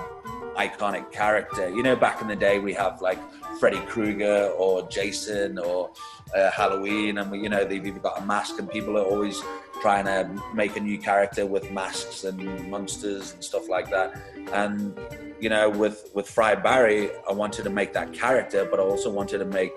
iconic 0.57 1.13
character. 1.13 1.69
You 1.69 1.83
know 1.83 1.97
back 1.97 2.21
in 2.23 2.29
the 2.29 2.37
day 2.37 2.59
we 2.59 2.73
have 2.75 3.01
like 3.01 3.19
freddy 3.59 3.81
krueger 3.81 4.53
or 4.57 4.89
jason 4.89 5.59
or 5.59 5.91
uh, 6.35 6.51
halloween 6.51 7.19
and 7.19 7.31
we, 7.31 7.41
you 7.41 7.49
know 7.49 7.63
they've 7.63 7.87
even 7.87 8.01
got 8.01 8.19
a 8.19 8.25
mask 8.25 8.59
and 8.59 8.71
people 8.71 8.97
are 8.97 9.05
always 9.05 9.39
trying 9.83 10.07
to 10.07 10.43
make 10.55 10.77
a 10.77 10.81
new 10.81 10.99
character 10.99 11.45
with 11.45 11.71
masks 11.71 12.25
and 12.25 12.71
monsters 12.71 13.33
and 13.33 13.43
stuff 13.43 13.69
like 13.69 13.91
that. 13.91 14.15
And 14.53 14.99
you 15.41 15.49
know 15.49 15.71
with 15.71 16.11
with 16.15 16.29
fried 16.29 16.63
barry 16.63 17.11
i 17.29 17.33
wanted 17.33 17.63
to 17.63 17.71
make 17.71 17.93
that 17.95 18.13
character 18.13 18.67
but 18.71 18.79
i 18.79 18.83
also 18.83 19.11
wanted 19.11 19.39
to 19.39 19.47
make 19.47 19.73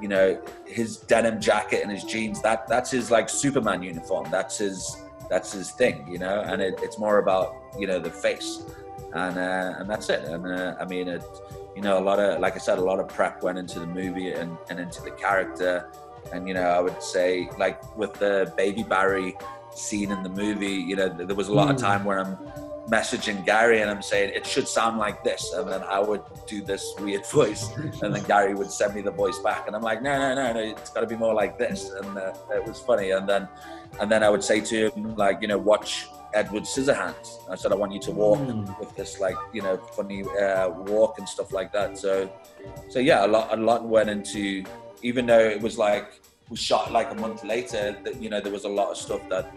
you 0.00 0.08
know 0.08 0.40
his 0.66 0.98
denim 0.98 1.40
jacket 1.40 1.82
and 1.82 1.90
his 1.90 2.04
jeans 2.04 2.40
that 2.42 2.66
that's 2.68 2.90
his 2.90 3.10
like 3.10 3.28
superman 3.28 3.82
uniform. 3.82 4.26
That's 4.30 4.58
his 4.58 5.02
that's 5.30 5.52
his 5.52 5.70
thing 5.70 6.06
you 6.08 6.18
know? 6.18 6.40
And 6.40 6.62
it, 6.62 6.78
it's 6.82 6.98
more 6.98 7.18
about 7.18 7.56
you 7.78 7.86
know 7.86 7.98
the 7.98 8.10
face. 8.10 8.62
And 9.14 9.38
uh, 9.38 9.74
and 9.78 9.88
that's 9.88 10.08
it. 10.10 10.24
And 10.24 10.46
uh, 10.46 10.76
i 10.80 10.84
mean 10.84 11.08
it 11.08 11.24
you 11.76 11.82
know 11.82 11.98
a 11.98 12.04
lot 12.10 12.18
of 12.18 12.40
like 12.40 12.54
i 12.54 12.58
said 12.58 12.78
a 12.78 12.82
lot 12.82 12.98
of 12.98 13.08
prep 13.08 13.42
went 13.42 13.58
into 13.58 13.78
the 13.78 13.86
movie 13.86 14.32
and, 14.32 14.56
and 14.70 14.80
into 14.80 15.02
the 15.02 15.10
character. 15.12 15.88
And 16.32 16.46
you 16.46 16.54
know 16.54 16.62
i 16.62 16.80
would 16.80 17.02
say 17.02 17.48
like 17.58 17.96
with 17.96 18.12
the 18.14 18.52
baby 18.56 18.82
barry 18.82 19.36
scene 19.74 20.10
in 20.10 20.22
the 20.22 20.28
movie 20.28 20.66
you 20.90 20.96
know 20.96 21.08
there 21.08 21.36
was 21.36 21.48
a 21.48 21.54
lot 21.54 21.68
mm. 21.68 21.74
of 21.74 21.76
time 21.80 22.04
where 22.04 22.18
i'm 22.18 22.36
messaging 22.90 23.44
Gary 23.44 23.82
and 23.82 23.90
I'm 23.90 24.02
saying 24.02 24.32
it 24.34 24.46
should 24.46 24.66
sound 24.66 24.98
like 24.98 25.22
this, 25.24 25.52
and 25.52 25.68
then 25.68 25.82
I 25.82 25.98
would 25.98 26.22
do 26.46 26.62
this 26.62 26.94
weird 27.00 27.26
voice, 27.30 27.68
and 28.02 28.14
then 28.14 28.22
Gary 28.24 28.54
would 28.54 28.70
send 28.70 28.94
me 28.94 29.02
the 29.02 29.10
voice 29.10 29.38
back, 29.38 29.66
and 29.66 29.76
I'm 29.76 29.82
like, 29.82 30.02
no, 30.02 30.18
no, 30.18 30.34
no, 30.34 30.52
no, 30.52 30.60
it's 30.60 30.90
got 30.90 31.00
to 31.00 31.06
be 31.06 31.16
more 31.16 31.34
like 31.34 31.58
this, 31.58 31.90
and 31.90 32.16
uh, 32.16 32.32
it 32.50 32.64
was 32.64 32.80
funny, 32.80 33.10
and 33.10 33.28
then, 33.28 33.48
and 34.00 34.10
then 34.10 34.22
I 34.22 34.30
would 34.30 34.44
say 34.44 34.60
to 34.60 34.90
him 34.90 35.14
like, 35.16 35.42
you 35.42 35.48
know, 35.48 35.58
watch 35.58 36.06
Edward 36.34 36.64
Scissorhands. 36.64 37.50
I 37.50 37.54
said 37.54 37.72
I 37.72 37.74
want 37.74 37.92
you 37.92 38.00
to 38.00 38.10
walk 38.10 38.38
mm. 38.38 38.78
with 38.78 38.94
this 38.96 39.18
like 39.18 39.36
you 39.52 39.62
know 39.62 39.78
funny 39.78 40.24
uh, 40.24 40.68
walk 40.68 41.18
and 41.18 41.28
stuff 41.28 41.52
like 41.52 41.72
that. 41.72 41.96
So, 41.96 42.30
so 42.90 42.98
yeah, 42.98 43.24
a 43.24 43.28
lot, 43.28 43.52
a 43.52 43.56
lot 43.56 43.86
went 43.86 44.10
into 44.10 44.64
even 45.02 45.26
though 45.26 45.38
it 45.38 45.60
was 45.60 45.78
like 45.78 46.20
was 46.50 46.58
shot 46.58 46.92
like 46.92 47.10
a 47.10 47.14
month 47.14 47.44
later, 47.44 47.96
that 48.04 48.20
you 48.22 48.28
know 48.28 48.40
there 48.40 48.52
was 48.52 48.64
a 48.64 48.68
lot 48.68 48.90
of 48.90 48.96
stuff 48.96 49.26
that 49.30 49.50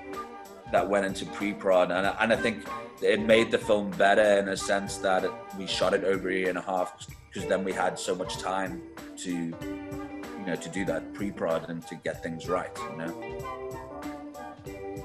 that 0.72 0.90
went 0.90 1.06
into 1.06 1.26
pre-prod, 1.26 1.92
and 1.92 2.06
and 2.08 2.34
I 2.34 2.36
think 2.36 2.66
it 3.02 3.20
made 3.20 3.52
the 3.52 3.58
film 3.58 3.92
better 3.92 4.40
in 4.40 4.50
a 4.50 4.58
sense 4.58 4.98
that 4.98 5.24
it, 5.24 5.32
we 5.58 5.68
shot 5.68 5.94
it 5.94 6.04
over 6.04 6.30
a 6.30 6.34
year 6.34 6.50
and 6.50 6.58
a 6.58 6.62
half 6.62 7.08
because 7.28 7.48
then 7.50 7.64
we 7.64 7.72
had 7.72 7.98
so 7.98 8.14
much 8.16 8.38
time 8.38 8.82
to 9.18 9.32
you 9.32 10.46
know 10.46 10.56
to 10.56 10.70
do 10.70 10.86
that 10.86 11.14
pre-prod 11.14 11.70
and 11.70 11.86
to 11.88 11.96
get 11.96 12.22
things 12.24 12.48
right, 12.48 12.78
you 12.92 12.98
know. 12.98 13.12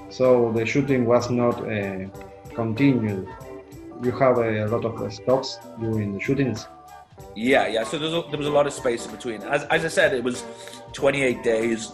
So 0.09 0.51
the 0.51 0.65
shooting 0.65 1.05
was 1.05 1.29
not 1.29 1.55
uh, 1.69 2.07
continued. 2.53 3.27
You 4.03 4.11
have 4.11 4.37
a 4.37 4.65
lot 4.67 4.85
of 4.85 5.13
stops 5.13 5.57
during 5.79 6.13
the 6.13 6.19
shootings. 6.19 6.67
Yeah, 7.35 7.67
yeah. 7.67 7.83
So 7.83 7.97
a, 7.97 8.29
there 8.29 8.37
was 8.37 8.47
a 8.47 8.51
lot 8.51 8.67
of 8.67 8.73
space 8.73 9.05
in 9.05 9.11
between. 9.11 9.41
As, 9.43 9.63
as 9.65 9.85
I 9.85 9.87
said, 9.87 10.13
it 10.13 10.23
was 10.23 10.43
28 10.93 11.43
days 11.43 11.91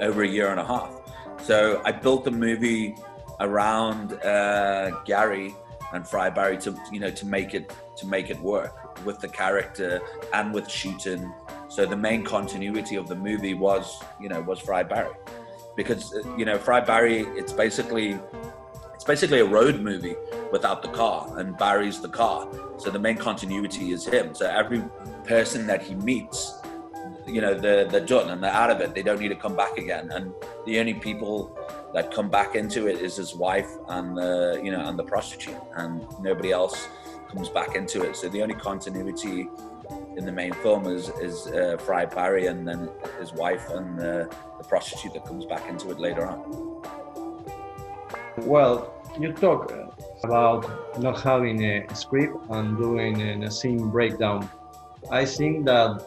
over 0.00 0.22
a 0.22 0.28
year 0.28 0.50
and 0.50 0.60
a 0.60 0.64
half. 0.64 1.01
So 1.42 1.82
I 1.84 1.90
built 1.90 2.24
the 2.24 2.30
movie 2.30 2.94
around 3.40 4.12
uh, 4.24 4.90
Gary 5.04 5.54
and 5.92 6.06
Fried 6.06 6.34
Barry 6.34 6.56
to 6.58 6.78
you 6.90 7.00
know 7.00 7.10
to 7.10 7.26
make 7.26 7.52
it 7.52 7.72
to 7.96 8.06
make 8.06 8.30
it 8.30 8.40
work 8.40 9.04
with 9.04 9.18
the 9.18 9.28
character 9.28 10.00
and 10.32 10.54
with 10.54 10.70
shooting. 10.70 11.32
So 11.68 11.84
the 11.84 11.96
main 11.96 12.24
continuity 12.24 12.96
of 12.96 13.08
the 13.08 13.16
movie 13.16 13.54
was 13.54 14.02
you 14.20 14.28
know 14.28 14.40
was 14.40 14.60
Fried 14.60 14.88
Barry 14.88 15.14
because 15.76 16.14
uh, 16.14 16.22
you 16.36 16.44
know 16.44 16.58
Fried 16.58 16.86
Barry 16.86 17.22
it's 17.36 17.52
basically 17.52 18.16
it's 18.94 19.04
basically 19.04 19.40
a 19.40 19.44
road 19.44 19.80
movie 19.80 20.14
without 20.52 20.80
the 20.80 20.88
car 20.90 21.38
and 21.38 21.58
Barry's 21.58 22.00
the 22.00 22.08
car. 22.08 22.48
So 22.78 22.88
the 22.88 23.00
main 23.00 23.16
continuity 23.16 23.90
is 23.90 24.06
him. 24.06 24.32
So 24.34 24.46
every 24.46 24.82
person 25.24 25.66
that 25.66 25.82
he 25.82 25.96
meets 25.96 26.61
you 27.26 27.40
know 27.40 27.54
they're, 27.54 27.84
they're 27.84 28.04
done 28.04 28.30
and 28.30 28.42
they're 28.42 28.52
out 28.52 28.70
of 28.70 28.80
it 28.80 28.94
they 28.94 29.02
don't 29.02 29.20
need 29.20 29.28
to 29.28 29.36
come 29.36 29.54
back 29.54 29.78
again 29.78 30.10
and 30.12 30.32
the 30.66 30.78
only 30.80 30.94
people 30.94 31.56
that 31.94 32.12
come 32.12 32.28
back 32.28 32.54
into 32.54 32.88
it 32.88 33.00
is 33.00 33.16
his 33.16 33.34
wife 33.34 33.70
and 33.88 34.16
the 34.16 34.60
you 34.62 34.70
know 34.70 34.80
and 34.86 34.98
the 34.98 35.04
prostitute 35.04 35.56
and 35.76 36.04
nobody 36.20 36.50
else 36.50 36.88
comes 37.30 37.48
back 37.48 37.76
into 37.76 38.02
it 38.02 38.16
so 38.16 38.28
the 38.28 38.42
only 38.42 38.54
continuity 38.54 39.48
in 40.16 40.24
the 40.24 40.32
main 40.32 40.52
film 40.54 40.86
is 40.86 41.08
is 41.20 41.46
uh, 41.46 41.76
Fried 41.78 42.10
Barry 42.14 42.46
and 42.46 42.66
then 42.66 42.90
his 43.18 43.32
wife 43.32 43.70
and 43.70 43.98
the, 43.98 44.28
the 44.58 44.64
prostitute 44.64 45.14
that 45.14 45.24
comes 45.24 45.44
back 45.46 45.68
into 45.68 45.90
it 45.90 45.98
later 45.98 46.26
on. 46.26 46.82
Well, 48.38 48.94
you 49.18 49.32
talk 49.32 49.72
about 50.22 51.00
not 51.00 51.20
having 51.20 51.64
a 51.64 51.94
script 51.94 52.36
and 52.50 52.76
doing 52.76 53.44
a 53.44 53.50
scene 53.50 53.90
breakdown. 53.90 54.48
I 55.10 55.24
think 55.24 55.64
that 55.66 56.04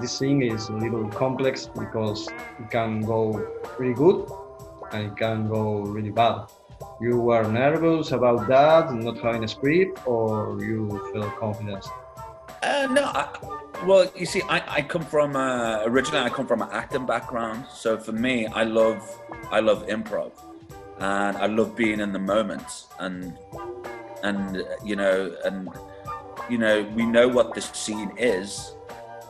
this 0.00 0.18
thing 0.18 0.42
is 0.42 0.68
a 0.68 0.72
little 0.72 1.08
complex 1.08 1.66
because 1.66 2.28
it 2.28 2.70
can 2.70 3.02
go 3.02 3.46
really 3.78 3.94
good 3.94 4.30
and 4.92 5.10
it 5.10 5.16
can 5.16 5.48
go 5.48 5.80
really 5.80 6.10
bad. 6.10 6.46
You 7.00 7.18
were 7.20 7.44
nervous 7.44 8.12
about 8.12 8.46
that, 8.48 8.92
not 8.94 9.18
having 9.18 9.44
a 9.44 9.48
script, 9.48 10.06
or 10.06 10.62
you 10.62 10.88
feel 11.12 11.30
confident? 11.30 11.84
Uh, 12.62 12.86
no, 12.90 13.04
I, 13.04 13.28
well, 13.84 14.10
you 14.16 14.26
see, 14.26 14.42
I, 14.48 14.62
I 14.78 14.82
come 14.82 15.02
from 15.02 15.36
uh, 15.36 15.82
originally 15.84 16.24
I 16.24 16.30
come 16.30 16.46
from 16.46 16.62
an 16.62 16.68
acting 16.72 17.04
background, 17.04 17.66
so 17.72 17.98
for 17.98 18.12
me, 18.12 18.46
I 18.46 18.64
love 18.64 19.02
I 19.50 19.60
love 19.60 19.86
improv, 19.88 20.32
and 20.98 21.36
I 21.36 21.46
love 21.46 21.76
being 21.76 22.00
in 22.00 22.12
the 22.12 22.18
moment, 22.18 22.86
and 22.98 23.36
and 24.22 24.64
you 24.84 24.96
know, 24.96 25.34
and 25.44 25.68
you 26.48 26.58
know, 26.58 26.82
we 26.94 27.04
know 27.04 27.28
what 27.28 27.54
the 27.54 27.60
scene 27.60 28.12
is, 28.16 28.74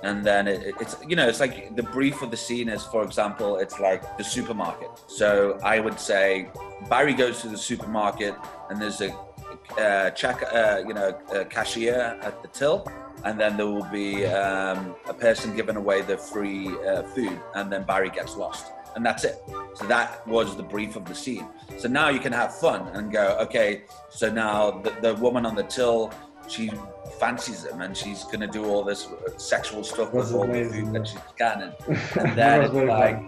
and 0.05 0.25
then 0.25 0.47
it, 0.47 0.75
it's 0.81 0.97
you 1.07 1.17
know, 1.17 1.27
it's 1.29 1.41
like 1.41 1.75
the 1.77 1.83
brief 1.83 2.23
of 2.23 2.31
the 2.31 2.37
scene 2.37 2.69
is, 2.69 2.85
for 2.85 3.03
example, 3.03 3.57
it's 3.57 3.79
like 3.81 4.03
the 4.19 4.25
supermarket. 4.25 4.91
So 5.07 5.59
I 5.63 5.81
would 5.81 5.99
say 5.99 6.49
Barry 6.89 7.15
goes 7.15 7.41
to 7.43 7.49
the 7.49 7.59
supermarket, 7.59 8.35
and 8.69 8.81
there's 8.81 9.01
a 9.01 9.11
uh, 9.79 10.11
check, 10.11 10.43
uh, 10.53 10.83
you 10.87 10.95
know, 10.95 11.19
a 11.33 11.45
cashier 11.45 12.19
at 12.23 12.43
the 12.43 12.49
till 12.49 12.87
and 13.25 13.41
then 13.41 13.57
there 13.57 13.67
will 13.67 13.91
be 13.91 14.27
um, 14.27 14.95
a 15.07 15.15
person 15.15 15.57
giving 15.57 15.77
away 15.77 16.03
the 16.03 16.17
free 16.17 16.69
uh, 16.87 17.03
food, 17.03 17.41
and 17.55 17.73
then 17.73 17.83
Barry 17.85 18.11
gets 18.11 18.37
lost, 18.37 18.73
and 18.97 19.05
that's 19.05 19.25
it. 19.25 19.43
So 19.75 19.87
that 19.87 20.27
was 20.27 20.57
the 20.57 20.63
brief 20.63 20.95
of 20.95 21.07
the 21.07 21.15
scene. 21.15 21.47
So 21.79 21.89
now 21.89 22.11
you 22.11 22.21
can 22.21 22.33
have 22.33 22.55
fun 22.55 22.89
and 22.89 23.11
go, 23.11 23.37
okay. 23.41 23.85
So 24.11 24.31
now 24.31 24.71
the, 24.71 24.91
the 25.01 25.15
woman 25.15 25.47
on 25.47 25.55
the 25.55 25.65
till, 25.65 26.13
she 26.49 26.71
fancies 27.19 27.65
him, 27.65 27.81
and 27.81 27.97
she's 27.97 28.25
gonna 28.25 28.47
do 28.47 28.65
all 28.67 28.83
this 28.83 29.09
sexual 29.37 29.85
stuff 29.85 30.13
That's 30.13 30.31
with 30.31 30.35
all 30.35 30.45
amazing, 30.45 30.93
the 30.93 30.93
food 30.93 30.93
that 30.95 31.09
she's 31.09 31.21
scanning, 31.35 31.73
and 32.21 32.39
then 32.39 32.63
it's 32.63 32.75
like, 32.75 33.23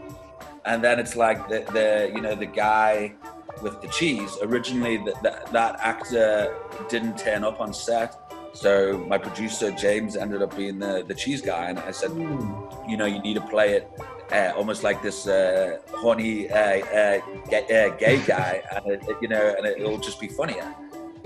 and 0.64 0.83
then 0.83 0.98
it's 0.98 1.16
like 1.16 1.48
the, 1.48 1.61
the 1.72 2.12
you 2.14 2.20
know 2.20 2.35
the 2.35 2.46
guy 2.46 3.14
with 3.62 3.81
the 3.81 3.88
cheese. 3.88 4.37
Originally, 4.42 4.98
that 4.98 5.22
that, 5.22 5.52
that 5.52 5.81
actor 5.81 6.55
didn't 6.88 7.16
turn 7.16 7.44
up 7.44 7.61
on 7.61 7.72
set 7.72 8.16
so 8.57 8.96
my 9.07 9.18
producer 9.18 9.70
James 9.70 10.16
ended 10.16 10.40
up 10.40 10.57
being 10.57 10.79
the, 10.79 11.05
the 11.07 11.14
cheese 11.14 11.42
guy, 11.42 11.68
and 11.68 11.79
I 11.79 11.90
said, 11.90 12.11
Mm. 12.11 12.88
you 12.88 12.96
know, 12.96 13.05
you 13.05 13.20
need 13.20 13.35
to 13.35 13.42
play 13.42 13.74
it 13.74 13.90
uh, 14.33 14.52
almost 14.57 14.83
like 14.83 15.02
this 15.02 15.26
uh, 15.26 15.79
horny 15.90 16.48
uh, 16.50 16.57
uh, 16.57 17.20
gay, 17.50 17.64
uh, 17.64 17.94
gay 17.96 18.18
guy, 18.26 18.62
and 18.74 18.87
it, 18.92 19.02
you 19.20 19.29
know, 19.29 19.55
and 19.59 19.66
it, 19.66 19.79
will 19.79 19.98
just 19.98 20.18
be 20.18 20.29
funnier. 20.29 20.74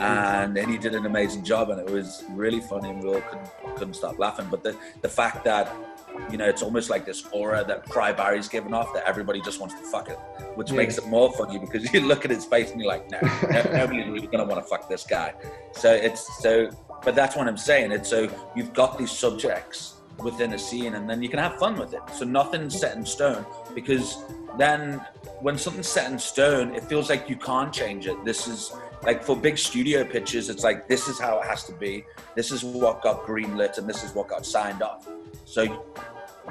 And 0.01 0.57
then 0.57 0.69
he 0.69 0.79
did 0.79 0.95
an 0.95 1.07
amazing 1.07 1.45
job, 1.45 1.71
and 1.71 1.79
it 1.81 1.91
was 1.91 2.25
really 2.31 2.61
funny, 2.61 2.89
and 2.91 3.03
we 3.03 3.09
all 3.15 3.21
couldn't, 3.21 3.51
couldn't 3.77 3.95
stop 3.95 4.19
laughing. 4.19 4.47
But 4.51 4.63
the 4.63 4.77
the 5.03 5.09
fact 5.09 5.45
that 5.45 5.75
you 6.31 6.37
know, 6.37 6.45
it's 6.47 6.63
almost 6.63 6.91
like 6.91 7.07
this 7.07 7.25
aura 7.33 7.65
that 7.67 7.89
Fried 7.89 8.17
Barry's 8.17 8.49
giving 8.49 8.75
off 8.75 8.93
that 8.95 9.05
everybody 9.07 9.41
just 9.41 9.59
wants 9.61 9.75
to 9.75 9.81
fuck 9.83 10.09
it, 10.11 10.19
which 10.55 10.71
Yeah. 10.71 10.77
makes 10.77 10.99
it 10.99 11.07
more 11.07 11.33
funny 11.33 11.59
because 11.59 11.93
you 11.95 12.01
look 12.01 12.25
at 12.25 12.31
his 12.31 12.45
face 12.45 12.73
and 12.73 12.81
you're 12.81 12.91
like, 12.91 13.11
no, 13.11 13.19
no 13.23 13.63
nobody's 13.73 14.07
really 14.09 14.27
gonna 14.27 14.45
want 14.45 14.61
to 14.63 14.69
fuck 14.69 14.89
this 14.89 15.05
guy. 15.05 15.33
So 15.73 15.91
it's 15.93 16.43
so, 16.43 16.71
but 17.05 17.15
that's 17.15 17.37
what 17.37 17.47
I'm 17.47 17.57
saying. 17.57 17.93
It's 17.93 18.09
so 18.11 18.29
you've 18.55 18.73
got 18.75 18.99
these 18.99 19.11
subjects 19.11 19.95
within 20.19 20.53
a 20.53 20.59
scene, 20.59 20.95
and 20.95 21.09
then 21.09 21.23
you 21.23 21.29
can 21.31 21.39
have 21.39 21.57
fun 21.59 21.79
with 21.79 21.95
it. 21.95 22.03
So 22.15 22.25
nothing's 22.27 22.79
set 22.79 22.97
in 22.97 23.07
stone 23.07 23.47
because 23.75 24.19
then 24.59 25.01
when 25.41 25.57
something's 25.57 25.89
set 25.89 26.11
in 26.11 26.19
stone, 26.19 26.75
it 26.75 26.85
feels 26.85 27.09
like 27.09 27.31
you 27.31 27.37
can't 27.37 27.73
change 27.73 28.07
it. 28.07 28.23
This 28.25 28.47
is 28.47 28.73
like 29.03 29.23
for 29.23 29.37
big 29.37 29.59
studio 29.59 30.05
pitches, 30.05 30.49
it's 30.51 30.63
like 30.63 30.89
this 30.89 31.09
is 31.09 31.19
how 31.19 31.41
it 31.41 31.47
has 31.47 31.65
to 31.65 31.73
be. 31.73 32.05
This 32.35 32.51
is 32.51 32.63
what 32.65 33.03
got 33.03 33.25
greenlit, 33.25 33.79
and 33.79 33.89
this 33.89 34.05
is 34.05 34.15
what 34.15 34.29
got 34.29 34.45
signed 34.45 34.83
off. 34.83 35.09
So 35.45 35.85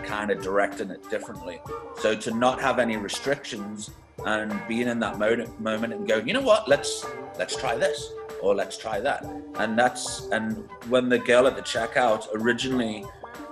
kind 0.04 0.32
of 0.32 0.42
directing 0.42 0.90
it 0.90 1.08
differently. 1.10 1.62
So 1.98 2.16
to 2.16 2.32
not 2.32 2.62
have 2.62 2.80
any 2.80 2.98
restrictions 2.98 3.92
and 4.26 4.60
being 4.68 4.88
in 4.88 5.00
that 5.00 5.18
moment 5.18 5.60
moment 5.60 5.94
and 5.94 6.08
going, 6.08 6.28
you 6.28 6.34
know 6.34 6.42
what, 6.42 6.68
let's 6.68 7.06
let's 7.38 7.56
try 7.56 7.76
this 7.76 8.12
or 8.42 8.56
let's 8.56 8.78
try 8.78 9.00
that. 9.00 9.24
And 9.56 9.78
that's 9.78 10.28
and 10.32 10.68
when 10.90 11.10
the 11.10 11.20
girl 11.20 11.48
at 11.48 11.56
the 11.56 11.62
checkout 11.62 12.28
originally 12.34 13.06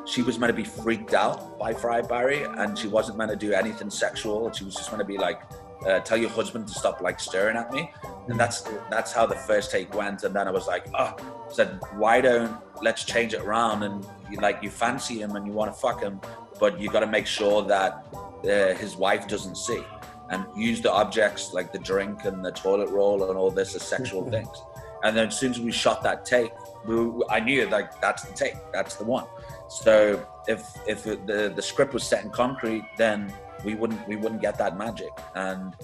she 0.05 0.21
was 0.21 0.39
meant 0.39 0.49
to 0.49 0.55
be 0.55 0.63
freaked 0.63 1.13
out 1.13 1.59
by 1.59 1.73
Fried 1.73 2.07
Barry 2.07 2.43
and 2.43 2.77
she 2.77 2.87
wasn't 2.87 3.17
meant 3.17 3.29
to 3.29 3.35
do 3.35 3.51
anything 3.51 3.89
sexual. 3.89 4.51
She 4.53 4.63
was 4.63 4.75
just 4.75 4.89
meant 4.89 5.01
to 5.01 5.05
be 5.05 5.17
like, 5.17 5.41
uh, 5.85 5.99
tell 5.99 6.17
your 6.17 6.29
husband 6.29 6.67
to 6.67 6.73
stop 6.73 7.01
like 7.01 7.19
staring 7.19 7.57
at 7.57 7.71
me. 7.71 7.91
And 8.27 8.39
that's 8.39 8.61
that's 8.89 9.11
how 9.11 9.25
the 9.25 9.35
first 9.35 9.71
take 9.71 9.93
went. 9.93 10.23
And 10.23 10.35
then 10.35 10.47
I 10.47 10.51
was 10.51 10.67
like, 10.67 10.87
oh, 10.97 11.15
said, 11.49 11.79
why 11.93 12.21
don't 12.21 12.57
let's 12.81 13.03
change 13.03 13.33
it 13.33 13.41
around 13.41 13.83
and 13.83 14.05
you, 14.29 14.37
like 14.39 14.61
you 14.61 14.69
fancy 14.69 15.21
him 15.21 15.35
and 15.35 15.45
you 15.45 15.53
want 15.53 15.73
to 15.73 15.79
fuck 15.79 16.01
him, 16.01 16.19
but 16.59 16.79
you 16.79 16.89
got 16.89 17.01
to 17.01 17.07
make 17.07 17.27
sure 17.27 17.63
that 17.63 18.05
uh, 18.43 18.73
his 18.75 18.95
wife 18.95 19.27
doesn't 19.27 19.57
see 19.57 19.83
and 20.29 20.45
use 20.55 20.81
the 20.81 20.91
objects 20.91 21.53
like 21.53 21.71
the 21.71 21.79
drink 21.79 22.25
and 22.25 22.43
the 22.43 22.51
toilet 22.51 22.89
roll 22.89 23.29
and 23.29 23.37
all 23.37 23.49
this 23.49 23.75
as 23.75 23.81
sexual 23.81 24.29
things. 24.31 24.61
And 25.03 25.15
then 25.15 25.27
as 25.27 25.39
soon 25.39 25.51
as 25.51 25.59
we 25.59 25.71
shot 25.71 26.03
that 26.03 26.25
take, 26.25 26.51
we, 26.85 27.11
I 27.29 27.39
knew 27.39 27.67
like 27.67 28.01
that's 28.01 28.23
the 28.23 28.33
take, 28.33 28.55
that's 28.73 28.95
the 28.95 29.05
one. 29.05 29.25
So 29.69 30.25
if 30.47 30.65
if 30.87 31.03
the 31.03 31.51
the 31.55 31.61
script 31.61 31.93
was 31.93 32.03
set 32.03 32.23
in 32.23 32.31
concrete, 32.31 32.83
then 32.97 33.33
we 33.67 33.75
wouldn't 33.75 34.01
we 34.07 34.15
wouldn't 34.15 34.41
get 34.41 34.57
that 34.63 34.77
magic. 34.77 35.13
And 35.35 35.75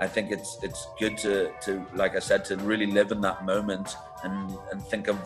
I 0.00 0.08
think 0.14 0.32
it's 0.36 0.58
it's 0.66 0.88
good 0.98 1.16
to 1.18 1.52
to 1.66 1.86
like 1.94 2.16
I 2.16 2.22
said 2.30 2.44
to 2.46 2.56
really 2.70 2.86
live 2.98 3.12
in 3.12 3.20
that 3.28 3.38
moment 3.44 3.88
and 4.24 4.58
and 4.70 4.82
think 4.92 5.06
of 5.12 5.18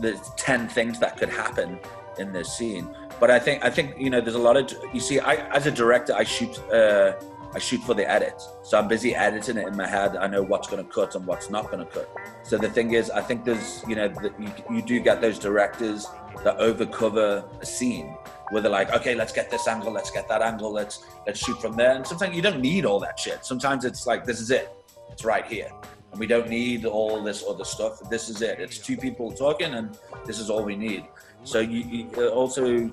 the 0.00 0.12
ten 0.36 0.68
things 0.68 1.00
that 1.00 1.16
could 1.18 1.32
happen 1.44 1.80
in 2.18 2.32
this 2.32 2.48
scene. 2.56 2.86
But 3.18 3.28
I 3.32 3.40
think 3.40 3.64
I 3.68 3.70
think 3.76 3.98
you 4.04 4.10
know 4.10 4.20
there's 4.20 4.40
a 4.44 4.46
lot 4.50 4.56
of 4.56 4.64
you 4.94 5.00
see 5.00 5.18
I 5.18 5.34
as 5.58 5.66
a 5.66 5.74
director 5.82 6.12
I 6.22 6.24
shoot 6.36 6.54
uh, 6.80 7.10
I 7.52 7.58
shoot 7.58 7.82
for 7.88 7.94
the 8.00 8.08
edit, 8.08 8.40
so 8.62 8.78
I'm 8.78 8.86
busy 8.86 9.12
editing 9.26 9.56
it 9.56 9.66
in 9.66 9.76
my 9.76 9.88
head. 9.96 10.16
I 10.24 10.28
know 10.28 10.42
what's 10.52 10.68
going 10.72 10.84
to 10.86 10.90
cut 10.98 11.16
and 11.16 11.26
what's 11.26 11.50
not 11.50 11.64
going 11.72 11.84
to 11.84 11.90
cut. 11.96 12.08
So 12.44 12.56
the 12.58 12.70
thing 12.76 12.92
is, 13.00 13.10
I 13.10 13.22
think 13.28 13.44
there's 13.44 13.82
you 13.88 13.96
know 13.96 14.06
that 14.22 14.34
you, 14.44 14.50
you 14.74 14.82
do 14.92 15.00
get 15.00 15.20
those 15.20 15.38
directors 15.48 16.06
that 16.44 16.56
overcover 16.58 17.28
a 17.60 17.66
scene 17.66 18.16
where 18.50 18.60
they're 18.62 18.70
like, 18.70 18.92
okay, 18.92 19.14
let's 19.14 19.32
get 19.32 19.50
this 19.50 19.66
angle, 19.66 19.92
let's 19.92 20.10
get 20.10 20.28
that 20.28 20.42
angle, 20.42 20.72
let's 20.72 21.04
let's 21.26 21.38
shoot 21.44 21.60
from 21.60 21.76
there. 21.76 21.94
And 21.96 22.06
sometimes 22.06 22.36
you 22.36 22.42
don't 22.42 22.60
need 22.60 22.84
all 22.84 23.00
that 23.00 23.18
shit. 23.18 23.44
Sometimes 23.44 23.84
it's 23.84 24.06
like 24.06 24.24
this 24.24 24.40
is 24.40 24.50
it, 24.50 24.70
it's 25.10 25.24
right 25.24 25.46
here, 25.46 25.70
and 26.10 26.20
we 26.20 26.26
don't 26.26 26.48
need 26.48 26.84
all 26.84 27.22
this 27.22 27.44
other 27.48 27.64
stuff. 27.64 28.08
This 28.10 28.28
is 28.28 28.42
it. 28.42 28.60
It's 28.60 28.78
two 28.78 28.96
people 28.96 29.30
talking, 29.32 29.74
and 29.74 29.96
this 30.26 30.38
is 30.38 30.50
all 30.50 30.62
we 30.64 30.76
need. 30.76 31.04
So 31.44 31.60
you, 31.60 31.78
you 31.78 32.10
uh, 32.18 32.28
also 32.28 32.90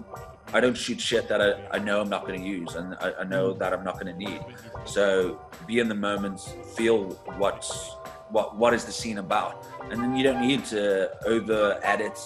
I 0.54 0.62
don't 0.62 0.78
shoot 0.78 1.00
shit 1.00 1.28
that 1.28 1.42
I, 1.42 1.78
I 1.78 1.80
know 1.80 2.00
I'm 2.00 2.10
not 2.10 2.26
going 2.26 2.40
to 2.40 2.48
use 2.48 2.76
and 2.76 2.96
I, 3.02 3.14
I 3.20 3.24
know 3.26 3.54
that 3.54 3.74
I'm 3.74 3.84
not 3.84 4.00
going 4.00 4.08
to 4.08 4.18
need. 4.18 4.40
So 4.86 5.42
be 5.66 5.80
in 5.80 5.90
the 5.90 5.96
moment, 5.96 6.40
feel 6.76 7.10
what's 7.38 7.92
what 8.30 8.56
what 8.56 8.74
is 8.74 8.86
the 8.86 8.92
scene 8.92 9.18
about, 9.18 9.66
and 9.90 10.02
then 10.02 10.16
you 10.16 10.24
don't 10.24 10.42
need 10.42 10.66
to 10.66 11.10
over 11.26 11.80
edit 11.84 12.20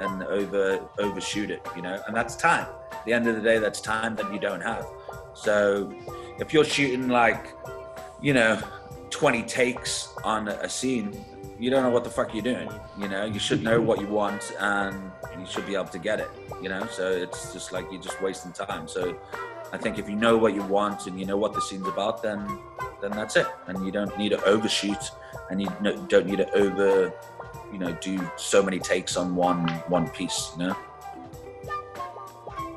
and 0.00 0.22
over 0.24 0.80
overshoot 0.98 1.50
it, 1.50 1.62
you 1.74 1.82
know. 1.82 2.00
And 2.06 2.14
that's 2.14 2.36
time. 2.36 2.66
At 2.92 3.04
the 3.04 3.12
end 3.12 3.26
of 3.26 3.36
the 3.36 3.42
day, 3.42 3.58
that's 3.58 3.80
time 3.80 4.16
that 4.16 4.32
you 4.32 4.38
don't 4.38 4.60
have. 4.60 4.86
So 5.34 5.92
if 6.38 6.52
you're 6.52 6.64
shooting 6.64 7.08
like, 7.08 7.54
you 8.20 8.34
know, 8.34 8.60
20 9.10 9.42
takes 9.44 10.08
on 10.24 10.48
a 10.48 10.68
scene, 10.68 11.24
you 11.58 11.70
don't 11.70 11.82
know 11.82 11.90
what 11.90 12.04
the 12.04 12.10
fuck 12.10 12.34
you're 12.34 12.42
doing. 12.42 12.68
You 12.98 13.08
know, 13.08 13.24
you 13.24 13.38
should 13.38 13.62
know 13.62 13.80
what 13.80 14.00
you 14.00 14.06
want 14.06 14.52
and 14.58 15.10
you 15.38 15.46
should 15.46 15.66
be 15.66 15.74
able 15.74 15.86
to 15.86 15.98
get 15.98 16.20
it. 16.20 16.28
You 16.62 16.68
know, 16.68 16.86
so 16.86 17.10
it's 17.10 17.52
just 17.52 17.72
like 17.72 17.86
you're 17.90 18.02
just 18.02 18.20
wasting 18.20 18.52
time. 18.52 18.88
So 18.88 19.16
I 19.72 19.78
think 19.78 19.98
if 19.98 20.08
you 20.08 20.16
know 20.16 20.36
what 20.36 20.54
you 20.54 20.62
want 20.62 21.06
and 21.06 21.18
you 21.18 21.26
know 21.26 21.36
what 21.36 21.52
the 21.52 21.60
scene's 21.60 21.86
about, 21.86 22.22
then 22.22 22.58
then 23.00 23.10
that's 23.10 23.36
it. 23.36 23.46
And 23.66 23.84
you 23.84 23.92
don't 23.92 24.16
need 24.18 24.30
to 24.30 24.42
overshoot, 24.44 25.10
and 25.50 25.60
you 25.60 25.68
don't 26.08 26.26
need 26.26 26.38
to 26.38 26.50
over, 26.52 27.12
you 27.72 27.78
know, 27.78 27.92
do 28.00 28.18
so 28.36 28.62
many 28.62 28.78
takes 28.78 29.16
on 29.16 29.34
one 29.34 29.68
one 29.88 30.08
piece. 30.10 30.52
You 30.56 30.68
know. 30.68 30.76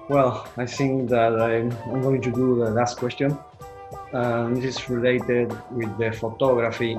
Well, 0.09 0.47
I 0.57 0.65
think 0.65 1.09
that 1.09 1.39
I'm, 1.39 1.69
going 2.01 2.21
to 2.23 2.31
do 2.31 2.55
the 2.55 2.71
last 2.71 2.97
question. 2.97 3.37
Um, 4.11 4.55
this 4.55 4.77
is 4.77 4.89
related 4.89 5.55
with 5.69 5.95
the 5.99 6.11
photography. 6.11 6.97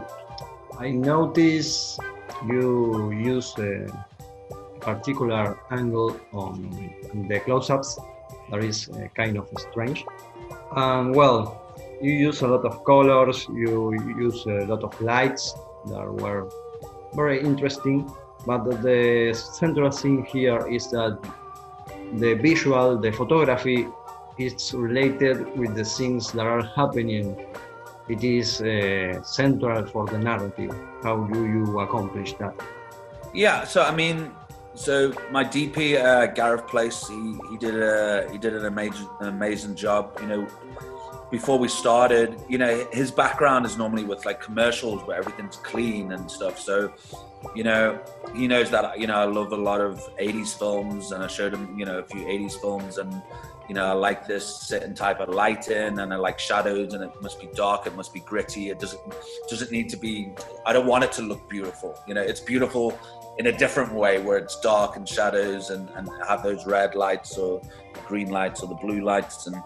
I 0.78 0.92
notice 0.92 1.98
you 2.46 3.10
use 3.10 3.52
a 3.58 3.88
particular 4.78 5.58
angle 5.72 6.20
on 6.32 6.70
the 7.28 7.40
close-ups 7.40 7.98
that 8.50 8.64
is 8.64 8.88
uh, 8.88 9.08
kind 9.14 9.36
of 9.36 9.48
strange. 9.58 10.04
And 10.76 11.14
well, 11.14 11.74
you 12.00 12.12
use 12.12 12.42
a 12.42 12.48
lot 12.48 12.64
of 12.64 12.84
colors, 12.84 13.46
you 13.52 13.92
use 14.18 14.44
a 14.46 14.64
lot 14.66 14.82
of 14.82 15.00
lights 15.00 15.54
that 15.86 16.06
were 16.06 16.48
very 17.14 17.40
interesting. 17.40 18.10
But 18.46 18.82
the 18.82 19.34
central 19.34 19.90
thing 19.90 20.24
here 20.24 20.66
is 20.66 20.90
that 20.90 21.18
the 22.14 22.34
visual, 22.34 22.98
the 22.98 23.12
photography, 23.12 23.86
is 24.38 24.72
related 24.72 25.56
with 25.58 25.74
the 25.74 25.84
things 25.84 26.32
that 26.32 26.46
are 26.46 26.62
happening. 26.62 27.36
It 28.08 28.24
is 28.24 28.60
uh, 28.62 29.22
central 29.22 29.86
for 29.86 30.06
the 30.06 30.18
narrative. 30.18 30.74
How 31.02 31.18
do 31.24 31.46
you 31.46 31.80
accomplish 31.80 32.32
that? 32.34 32.54
Yeah, 33.34 33.64
so 33.64 33.82
I 33.82 33.94
mean, 33.94 34.32
so 34.80 35.12
my 35.30 35.44
DP 35.44 36.02
uh, 36.02 36.26
Gareth 36.28 36.66
Place, 36.66 37.06
he, 37.06 37.36
he 37.50 37.58
did 37.58 37.80
a 37.82 38.26
he 38.32 38.38
did 38.38 38.54
an 38.54 38.64
amazing 38.64 39.08
an 39.20 39.28
amazing 39.28 39.74
job. 39.74 40.18
You 40.22 40.26
know, 40.26 40.48
before 41.30 41.58
we 41.58 41.68
started, 41.68 42.40
you 42.48 42.56
know, 42.56 42.88
his 42.90 43.10
background 43.10 43.66
is 43.66 43.76
normally 43.76 44.04
with 44.04 44.24
like 44.24 44.40
commercials 44.40 45.06
where 45.06 45.18
everything's 45.18 45.56
clean 45.56 46.12
and 46.12 46.30
stuff. 46.30 46.58
So, 46.58 46.94
you 47.54 47.62
know, 47.62 48.00
he 48.34 48.48
knows 48.48 48.70
that, 48.70 48.98
you 48.98 49.06
know, 49.06 49.16
I 49.16 49.24
love 49.24 49.52
a 49.52 49.56
lot 49.56 49.82
of 49.82 49.98
80s 50.16 50.58
films 50.58 51.12
and 51.12 51.22
I 51.22 51.26
showed 51.26 51.52
him, 51.52 51.78
you 51.78 51.84
know, 51.84 51.98
a 51.98 52.04
few 52.04 52.22
80s 52.22 52.58
films 52.58 52.96
and, 52.96 53.22
you 53.68 53.74
know, 53.74 53.84
I 53.84 53.92
like 53.92 54.26
this 54.26 54.46
certain 54.46 54.94
type 54.94 55.20
of 55.20 55.28
lighting 55.28 55.98
and 55.98 56.12
I 56.12 56.16
like 56.16 56.38
shadows 56.38 56.94
and 56.94 57.04
it 57.04 57.12
must 57.20 57.38
be 57.38 57.50
dark, 57.54 57.86
it 57.86 57.94
must 57.94 58.14
be 58.14 58.20
gritty. 58.20 58.70
It 58.70 58.80
doesn't, 58.80 59.00
doesn't 59.48 59.70
need 59.70 59.90
to 59.90 59.98
be, 59.98 60.32
I 60.64 60.72
don't 60.72 60.86
want 60.86 61.04
it 61.04 61.12
to 61.12 61.22
look 61.22 61.48
beautiful. 61.50 61.96
You 62.08 62.14
know, 62.14 62.22
it's 62.22 62.40
beautiful 62.40 62.98
in 63.40 63.46
a 63.46 63.56
different 63.56 63.94
way 63.94 64.20
where 64.20 64.36
it's 64.36 64.60
dark 64.60 64.96
and 64.96 65.08
shadows 65.08 65.70
and, 65.70 65.88
and 65.96 66.06
have 66.28 66.42
those 66.42 66.66
red 66.66 66.94
lights 66.94 67.38
or 67.38 67.62
green 68.06 68.28
lights 68.28 68.62
or 68.62 68.68
the 68.68 68.74
blue 68.74 69.00
lights 69.00 69.46
and, 69.46 69.56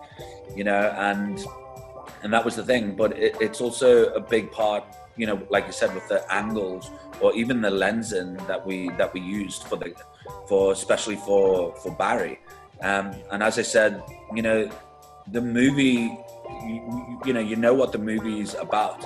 you 0.55 0.63
know, 0.63 0.95
and 0.97 1.45
and 2.23 2.33
that 2.33 2.45
was 2.45 2.55
the 2.55 2.63
thing. 2.63 2.95
But 2.95 3.19
it, 3.19 3.37
it's 3.41 3.61
also 3.61 4.15
a 4.15 4.21
big 4.21 4.53
part, 4.53 4.85
you 5.17 5.27
know, 5.27 5.43
like 5.51 5.67
you 5.67 5.73
said, 5.73 5.93
with 5.93 6.07
the 6.09 6.21
angles 6.33 6.89
or 7.21 7.35
even 7.35 7.61
the 7.61 7.69
lensing 7.69 8.47
that 8.47 8.65
we 8.65 8.91
that 8.91 9.13
we 9.13 9.21
used 9.21 9.65
for 9.65 9.75
the 9.75 9.93
for 10.49 10.71
especially 10.71 11.17
for 11.17 11.75
for 11.83 11.91
Barry. 11.97 12.39
Um, 12.81 13.13
and 13.33 13.43
as 13.43 13.59
I 13.59 13.63
said, 13.63 14.05
you 14.33 14.43
know, 14.43 14.71
the 15.33 15.41
movie, 15.41 16.17
you, 16.63 17.21
you 17.27 17.33
know, 17.33 17.41
you 17.41 17.57
know 17.57 17.75
what 17.75 17.91
the 17.91 17.99
movie 17.99 18.41
is 18.41 18.55
about, 18.55 19.05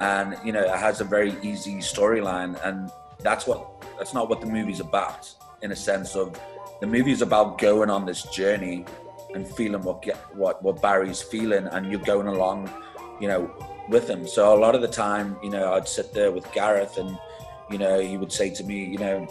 and 0.00 0.36
you 0.44 0.52
know, 0.52 0.62
it 0.62 0.76
has 0.76 1.00
a 1.00 1.04
very 1.04 1.36
easy 1.40 1.76
storyline, 1.76 2.58
and 2.66 2.90
that's 3.20 3.46
what 3.46 3.71
that's 3.98 4.14
not 4.14 4.28
what 4.28 4.40
the 4.40 4.46
movie's 4.46 4.80
about 4.80 5.32
in 5.62 5.72
a 5.72 5.76
sense 5.76 6.16
of 6.16 6.38
the 6.80 6.86
movie 6.86 7.12
is 7.12 7.22
about 7.22 7.58
going 7.58 7.90
on 7.90 8.04
this 8.04 8.24
journey 8.24 8.84
and 9.34 9.46
feeling 9.46 9.82
what 9.82 10.04
what 10.34 10.62
what 10.62 10.82
Barry's 10.82 11.22
feeling, 11.22 11.66
and 11.66 11.90
you're 11.90 12.00
going 12.00 12.26
along, 12.26 12.70
you 13.20 13.28
know, 13.28 13.50
with 13.88 14.08
him. 14.08 14.26
So 14.26 14.54
a 14.54 14.58
lot 14.58 14.74
of 14.74 14.82
the 14.82 14.88
time, 14.88 15.36
you 15.42 15.50
know, 15.50 15.72
I'd 15.74 15.88
sit 15.88 16.12
there 16.12 16.30
with 16.30 16.50
Gareth, 16.52 16.98
and 16.98 17.18
you 17.70 17.78
know, 17.78 18.00
he 18.00 18.18
would 18.18 18.32
say 18.32 18.50
to 18.50 18.64
me, 18.64 18.84
you 18.84 18.98
know, 18.98 19.26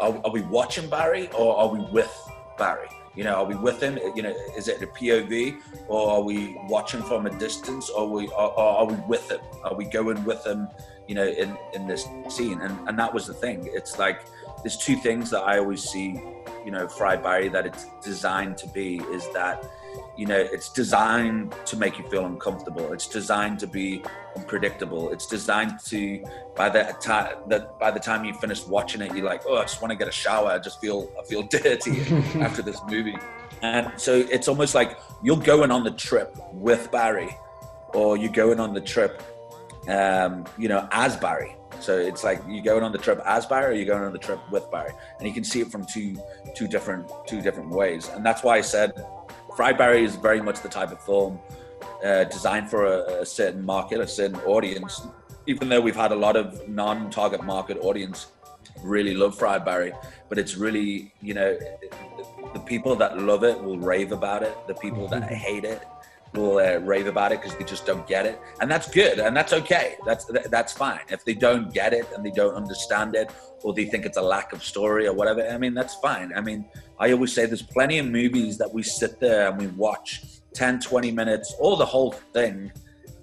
are, 0.00 0.20
are 0.24 0.30
we 0.30 0.42
watching 0.42 0.88
Barry 0.88 1.28
or 1.38 1.56
are 1.56 1.68
we 1.68 1.80
with 1.92 2.12
Barry? 2.58 2.88
You 3.14 3.22
know, 3.22 3.34
are 3.34 3.44
we 3.44 3.54
with 3.54 3.80
him? 3.80 3.98
You 4.16 4.22
know, 4.22 4.34
is 4.56 4.66
it 4.66 4.82
a 4.82 4.86
POV 4.86 5.60
or 5.86 6.10
are 6.10 6.22
we 6.22 6.56
watching 6.68 7.02
from 7.02 7.26
a 7.26 7.38
distance 7.38 7.88
or 7.90 8.02
are 8.02 8.08
we 8.08 8.26
are, 8.28 8.50
are 8.50 8.86
we 8.86 8.94
with 9.06 9.30
him? 9.30 9.40
Are 9.62 9.74
we 9.74 9.84
going 9.84 10.24
with 10.24 10.44
him? 10.44 10.68
You 11.06 11.14
know, 11.16 11.26
in 11.26 11.56
in 11.74 11.86
this 11.86 12.06
scene, 12.28 12.60
and 12.60 12.88
and 12.88 12.98
that 12.98 13.12
was 13.12 13.26
the 13.26 13.34
thing. 13.34 13.68
It's 13.72 13.98
like 13.98 14.22
there's 14.62 14.76
two 14.76 14.96
things 14.96 15.30
that 15.30 15.42
I 15.42 15.58
always 15.58 15.82
see 15.82 16.20
you 16.64 16.70
know 16.70 16.88
Fried 16.88 17.22
Barry 17.22 17.48
that 17.48 17.66
it's 17.66 17.86
designed 18.02 18.56
to 18.58 18.66
be 18.68 18.96
is 19.12 19.28
that 19.32 19.64
you 20.16 20.26
know 20.26 20.38
it's 20.38 20.70
designed 20.70 21.54
to 21.66 21.76
make 21.76 21.98
you 21.98 22.08
feel 22.08 22.24
uncomfortable. 22.24 22.92
It's 22.92 23.06
designed 23.06 23.58
to 23.60 23.66
be 23.66 24.02
unpredictable. 24.36 25.10
It's 25.10 25.26
designed 25.26 25.78
to 25.86 26.24
by 26.56 26.70
the 26.70 26.96
time 27.00 27.36
that 27.48 27.78
by 27.78 27.90
the 27.90 28.00
time 28.00 28.24
you 28.24 28.32
finish 28.34 28.66
watching 28.66 29.02
it 29.02 29.14
you're 29.14 29.26
like 29.26 29.42
oh 29.46 29.58
i 29.58 29.62
just 29.62 29.82
want 29.82 29.90
to 29.92 29.96
get 29.96 30.08
a 30.08 30.12
shower. 30.12 30.48
I 30.48 30.58
just 30.58 30.80
feel 30.80 31.10
i 31.20 31.24
feel 31.24 31.42
dirty 31.58 32.00
after 32.40 32.62
this 32.62 32.80
movie. 32.88 33.16
And 33.62 33.92
so 33.96 34.26
it's 34.30 34.48
almost 34.48 34.74
like 34.74 34.98
you're 35.22 35.36
going 35.36 35.70
on 35.70 35.84
the 35.84 35.92
trip 35.92 36.36
with 36.52 36.90
barry 36.90 37.36
or 37.94 38.16
you're 38.16 38.32
going 38.32 38.60
on 38.60 38.74
the 38.74 38.80
trip 38.80 39.22
um, 39.88 40.44
you 40.58 40.68
know 40.68 40.88
as 40.92 41.16
barry 41.16 41.56
so 41.80 41.98
it's 41.98 42.24
like 42.24 42.40
you're 42.48 42.64
going 42.64 42.82
on 42.82 42.92
the 42.92 42.98
trip 42.98 43.20
as 43.24 43.46
Barry, 43.46 43.72
or 43.72 43.76
you're 43.76 43.86
going 43.86 44.04
on 44.04 44.12
the 44.12 44.18
trip 44.18 44.40
with 44.50 44.70
Barry, 44.70 44.92
and 45.18 45.28
you 45.28 45.34
can 45.34 45.44
see 45.44 45.60
it 45.60 45.70
from 45.70 45.84
two 45.84 46.16
two 46.54 46.68
different 46.68 47.10
two 47.26 47.40
different 47.40 47.70
ways. 47.70 48.08
And 48.08 48.24
that's 48.24 48.42
why 48.42 48.56
I 48.56 48.60
said 48.60 48.92
Fried 49.56 49.78
Barry 49.78 50.04
is 50.04 50.16
very 50.16 50.40
much 50.40 50.60
the 50.62 50.68
type 50.68 50.92
of 50.92 51.04
film 51.04 51.38
uh, 52.04 52.24
designed 52.24 52.70
for 52.70 52.86
a, 52.86 53.22
a, 53.22 53.26
certain 53.26 53.64
market, 53.64 54.00
a 54.00 54.06
certain 54.06 54.40
audience. 54.40 55.06
Even 55.46 55.68
though 55.68 55.80
we've 55.80 55.96
had 55.96 56.12
a 56.12 56.16
lot 56.16 56.36
of 56.36 56.66
non-target 56.68 57.44
market 57.44 57.78
audience 57.82 58.28
really 58.82 59.14
love 59.14 59.36
Fried 59.38 59.64
Barry, 59.64 59.92
but 60.28 60.38
it's 60.38 60.56
really 60.56 61.12
you 61.20 61.34
know 61.34 61.58
the 62.52 62.60
people 62.60 62.96
that 62.96 63.18
love 63.18 63.44
it 63.44 63.62
will 63.62 63.78
rave 63.78 64.12
about 64.12 64.42
it. 64.42 64.56
The 64.66 64.74
people 64.74 65.06
that 65.08 65.24
hate 65.46 65.64
it 65.64 65.86
will 66.34 66.58
uh, 66.58 66.78
rave 66.78 67.06
about 67.06 67.32
it 67.32 67.40
because 67.40 67.56
they 67.56 67.64
just 67.64 67.86
don't 67.86 68.06
get 68.06 68.26
it, 68.26 68.40
and 68.60 68.70
that's 68.70 68.90
good, 68.90 69.18
and 69.18 69.36
that's 69.36 69.52
okay. 69.52 69.96
That's 70.04 70.24
that's 70.50 70.72
fine. 70.72 71.00
If 71.08 71.24
they 71.24 71.34
don't 71.34 71.72
get 71.72 71.92
it 71.92 72.06
and 72.14 72.24
they 72.24 72.30
don't 72.30 72.54
understand 72.54 73.14
it, 73.14 73.30
or 73.62 73.72
they 73.72 73.86
think 73.86 74.04
it's 74.04 74.18
a 74.18 74.22
lack 74.22 74.52
of 74.52 74.62
story 74.62 75.06
or 75.06 75.12
whatever, 75.12 75.46
I 75.48 75.58
mean 75.58 75.74
that's 75.74 75.94
fine. 75.96 76.32
I 76.34 76.40
mean, 76.40 76.64
I 76.98 77.12
always 77.12 77.32
say 77.32 77.46
there's 77.46 77.62
plenty 77.62 77.98
of 77.98 78.06
movies 78.06 78.58
that 78.58 78.72
we 78.72 78.82
sit 78.82 79.20
there 79.20 79.48
and 79.48 79.58
we 79.58 79.68
watch 79.68 80.22
10, 80.54 80.80
20 80.80 81.10
minutes, 81.10 81.54
or 81.58 81.76
the 81.76 81.86
whole 81.86 82.12
thing, 82.12 82.72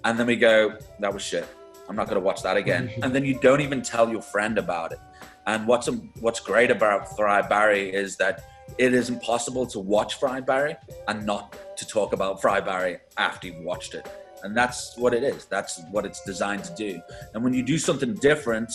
and 0.04 0.18
then 0.18 0.26
we 0.26 0.36
go, 0.36 0.76
that 1.00 1.12
was 1.12 1.22
shit. 1.22 1.48
I'm 1.88 1.96
not 1.96 2.06
going 2.06 2.20
to 2.20 2.24
watch 2.24 2.42
that 2.42 2.56
again. 2.56 2.90
and 3.02 3.14
then 3.14 3.24
you 3.24 3.38
don't 3.38 3.60
even 3.60 3.82
tell 3.82 4.10
your 4.10 4.22
friend 4.22 4.58
about 4.58 4.92
it. 4.92 5.00
And 5.46 5.66
what's 5.66 5.88
what's 6.20 6.40
great 6.40 6.70
about 6.70 7.16
Fried 7.16 7.48
Barry 7.48 7.92
is 7.92 8.16
that 8.16 8.44
it 8.78 8.94
is 8.94 9.08
impossible 9.08 9.66
to 9.66 9.78
watch 9.78 10.14
Fried 10.14 10.46
Barry 10.46 10.76
and 11.08 11.24
not 11.26 11.76
to 11.76 11.86
talk 11.86 12.12
about 12.12 12.40
Fried 12.40 12.64
Barry 12.64 12.98
after 13.16 13.48
you've 13.48 13.64
watched 13.64 13.94
it. 13.94 14.08
And 14.42 14.56
that's 14.56 14.96
what 14.96 15.14
it 15.14 15.22
is. 15.22 15.44
That's 15.44 15.80
what 15.90 16.04
it's 16.04 16.22
designed 16.24 16.64
to 16.64 16.74
do. 16.74 17.00
And 17.34 17.44
when 17.44 17.54
you 17.54 17.62
do 17.62 17.78
something 17.78 18.14
different, 18.14 18.72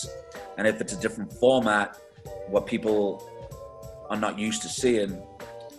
and 0.57 0.65
if 0.65 0.79
it's 0.79 0.93
a 0.93 0.99
different 0.99 1.31
format, 1.33 1.97
what 2.47 2.65
people 2.65 3.29
are 4.09 4.17
not 4.17 4.39
used 4.39 4.61
to 4.61 4.69
seeing, 4.69 5.21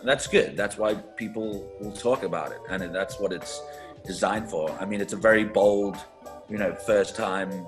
that's 0.03 0.27
good. 0.27 0.55
That's 0.55 0.77
why 0.77 0.93
people 0.93 1.67
will 1.79 1.91
talk 1.91 2.23
about 2.23 2.51
it. 2.51 2.59
And 2.69 2.93
that's 2.93 3.19
what 3.19 3.33
it's 3.33 3.61
designed 4.05 4.49
for. 4.49 4.71
I 4.79 4.85
mean, 4.85 5.01
it's 5.01 5.13
a 5.13 5.17
very 5.17 5.43
bold, 5.43 5.97
you 6.49 6.57
know, 6.57 6.73
first 6.75 7.15
time 7.15 7.65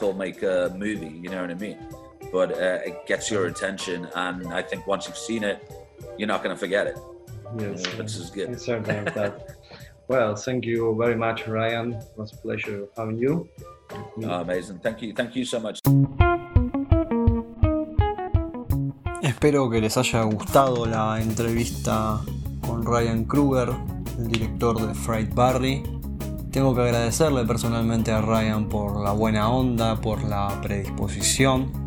filmmaker 0.00 0.74
movie, 0.76 1.20
you 1.22 1.28
know 1.28 1.40
what 1.42 1.50
I 1.50 1.54
mean? 1.54 1.78
But 2.34 2.50
uh, 2.58 2.82
it 2.82 3.06
gets 3.06 3.30
your 3.30 3.46
attention. 3.46 4.08
And 4.16 4.52
I 4.52 4.60
think 4.60 4.88
once 4.88 5.06
you've 5.06 5.16
seen 5.16 5.44
it, 5.44 5.62
you're 6.18 6.26
not 6.26 6.42
going 6.42 6.52
to 6.52 6.58
forget 6.58 6.88
it. 6.88 6.98
Yes, 7.56 7.86
this 7.96 8.16
is 8.16 8.30
good. 8.30 8.60
Certainly 8.60 9.12
that. 9.14 9.54
well, 10.08 10.34
thank 10.34 10.64
you 10.64 10.96
very 10.98 11.14
much, 11.14 11.46
Ryan. 11.46 11.92
It 11.92 12.10
was 12.16 12.32
a 12.32 12.36
pleasure 12.38 12.88
having 12.96 13.18
you. 13.18 13.48
Oh, 14.24 14.42
amazing. 14.42 14.80
Thank 14.80 15.02
you. 15.02 15.14
Thank 15.14 15.36
you 15.36 15.44
so 15.44 15.60
much. 15.60 15.78
Espero 19.22 19.70
que 19.70 19.80
les 19.80 19.96
haya 19.96 20.22
gustado 20.24 20.86
la 20.86 21.20
entrevista 21.20 22.20
con 22.66 22.84
Ryan 22.84 23.26
Kruger, 23.26 23.68
el 24.18 24.26
director 24.26 24.84
de 24.84 24.92
Fright 24.92 25.32
Barry. 25.32 25.84
Tengo 26.50 26.74
que 26.74 26.82
agradecerle 26.82 27.44
personalmente 27.44 28.10
a 28.10 28.20
Ryan 28.20 28.68
por 28.68 29.04
la 29.04 29.12
buena 29.12 29.50
onda, 29.50 30.00
por 30.00 30.24
la 30.24 30.60
predisposición. 30.60 31.83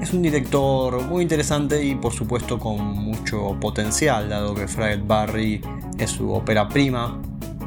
Es 0.00 0.12
un 0.12 0.22
director 0.22 1.02
muy 1.02 1.22
interesante 1.22 1.84
y 1.84 1.96
por 1.96 2.12
supuesto 2.12 2.58
con 2.58 2.78
mucho 2.78 3.56
potencial, 3.60 4.28
dado 4.28 4.54
que 4.54 4.68
Fright 4.68 5.04
Barry 5.04 5.60
es 5.98 6.10
su 6.10 6.32
ópera 6.32 6.68
prima. 6.68 7.20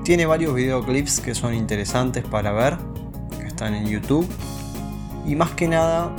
Tiene 0.06 0.26
varios 0.26 0.56
videoclips 0.56 1.20
que 1.20 1.36
son 1.36 1.54
interesantes 1.54 2.24
para 2.24 2.54
ver, 2.54 2.78
que 3.38 3.48
están 3.48 3.76
en 3.76 3.86
YouTube. 3.86 4.26
Y 5.28 5.36
más 5.36 5.52
que 5.52 5.67
nada, 5.67 6.15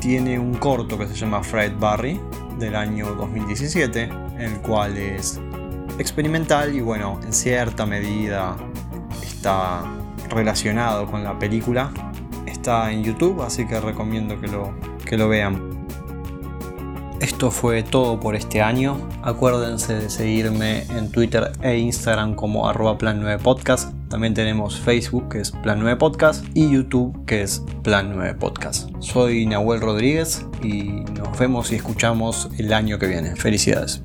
tiene 0.00 0.38
un 0.38 0.54
corto 0.54 0.98
que 0.98 1.06
se 1.06 1.14
llama 1.14 1.42
Fright 1.42 1.78
Barry 1.78 2.18
del 2.58 2.74
año 2.74 3.14
2017, 3.14 4.08
el 4.38 4.60
cual 4.62 4.96
es 4.96 5.38
experimental 5.98 6.74
y 6.74 6.80
bueno, 6.80 7.20
en 7.22 7.34
cierta 7.34 7.84
medida 7.84 8.56
está 9.22 9.82
relacionado 10.30 11.06
con 11.06 11.22
la 11.22 11.38
película. 11.38 11.92
Está 12.46 12.90
en 12.90 13.04
YouTube, 13.04 13.42
así 13.42 13.66
que 13.66 13.78
recomiendo 13.78 14.40
que 14.40 14.48
lo, 14.48 14.72
que 15.10 15.18
lo 15.18 15.28
vean. 15.28 15.60
Esto 17.20 17.50
fue 17.50 17.82
todo 17.82 18.20
por 18.20 18.36
este 18.36 18.62
año. 18.62 18.96
Acuérdense 19.22 19.94
de 19.94 20.08
seguirme 20.08 20.84
en 20.84 21.10
Twitter 21.10 21.50
e 21.62 21.76
Instagram 21.78 22.34
como 22.34 22.68
arroba 22.68 22.96
plan 22.96 23.20
9 23.20 23.42
podcast. 23.42 23.92
También 24.08 24.34
tenemos 24.34 24.80
Facebook 24.80 25.28
que 25.28 25.40
es 25.40 25.50
Plan 25.50 25.80
9 25.80 25.96
Podcast 25.96 26.44
y 26.54 26.70
YouTube 26.70 27.24
que 27.26 27.42
es 27.42 27.62
Plan 27.82 28.12
9 28.14 28.34
Podcast. 28.34 28.88
Soy 29.00 29.46
Nahuel 29.46 29.80
Rodríguez 29.80 30.46
y 30.62 30.84
nos 31.18 31.38
vemos 31.38 31.72
y 31.72 31.76
escuchamos 31.76 32.48
el 32.58 32.72
año 32.72 32.98
que 32.98 33.06
viene. 33.06 33.36
Felicidades. 33.36 34.02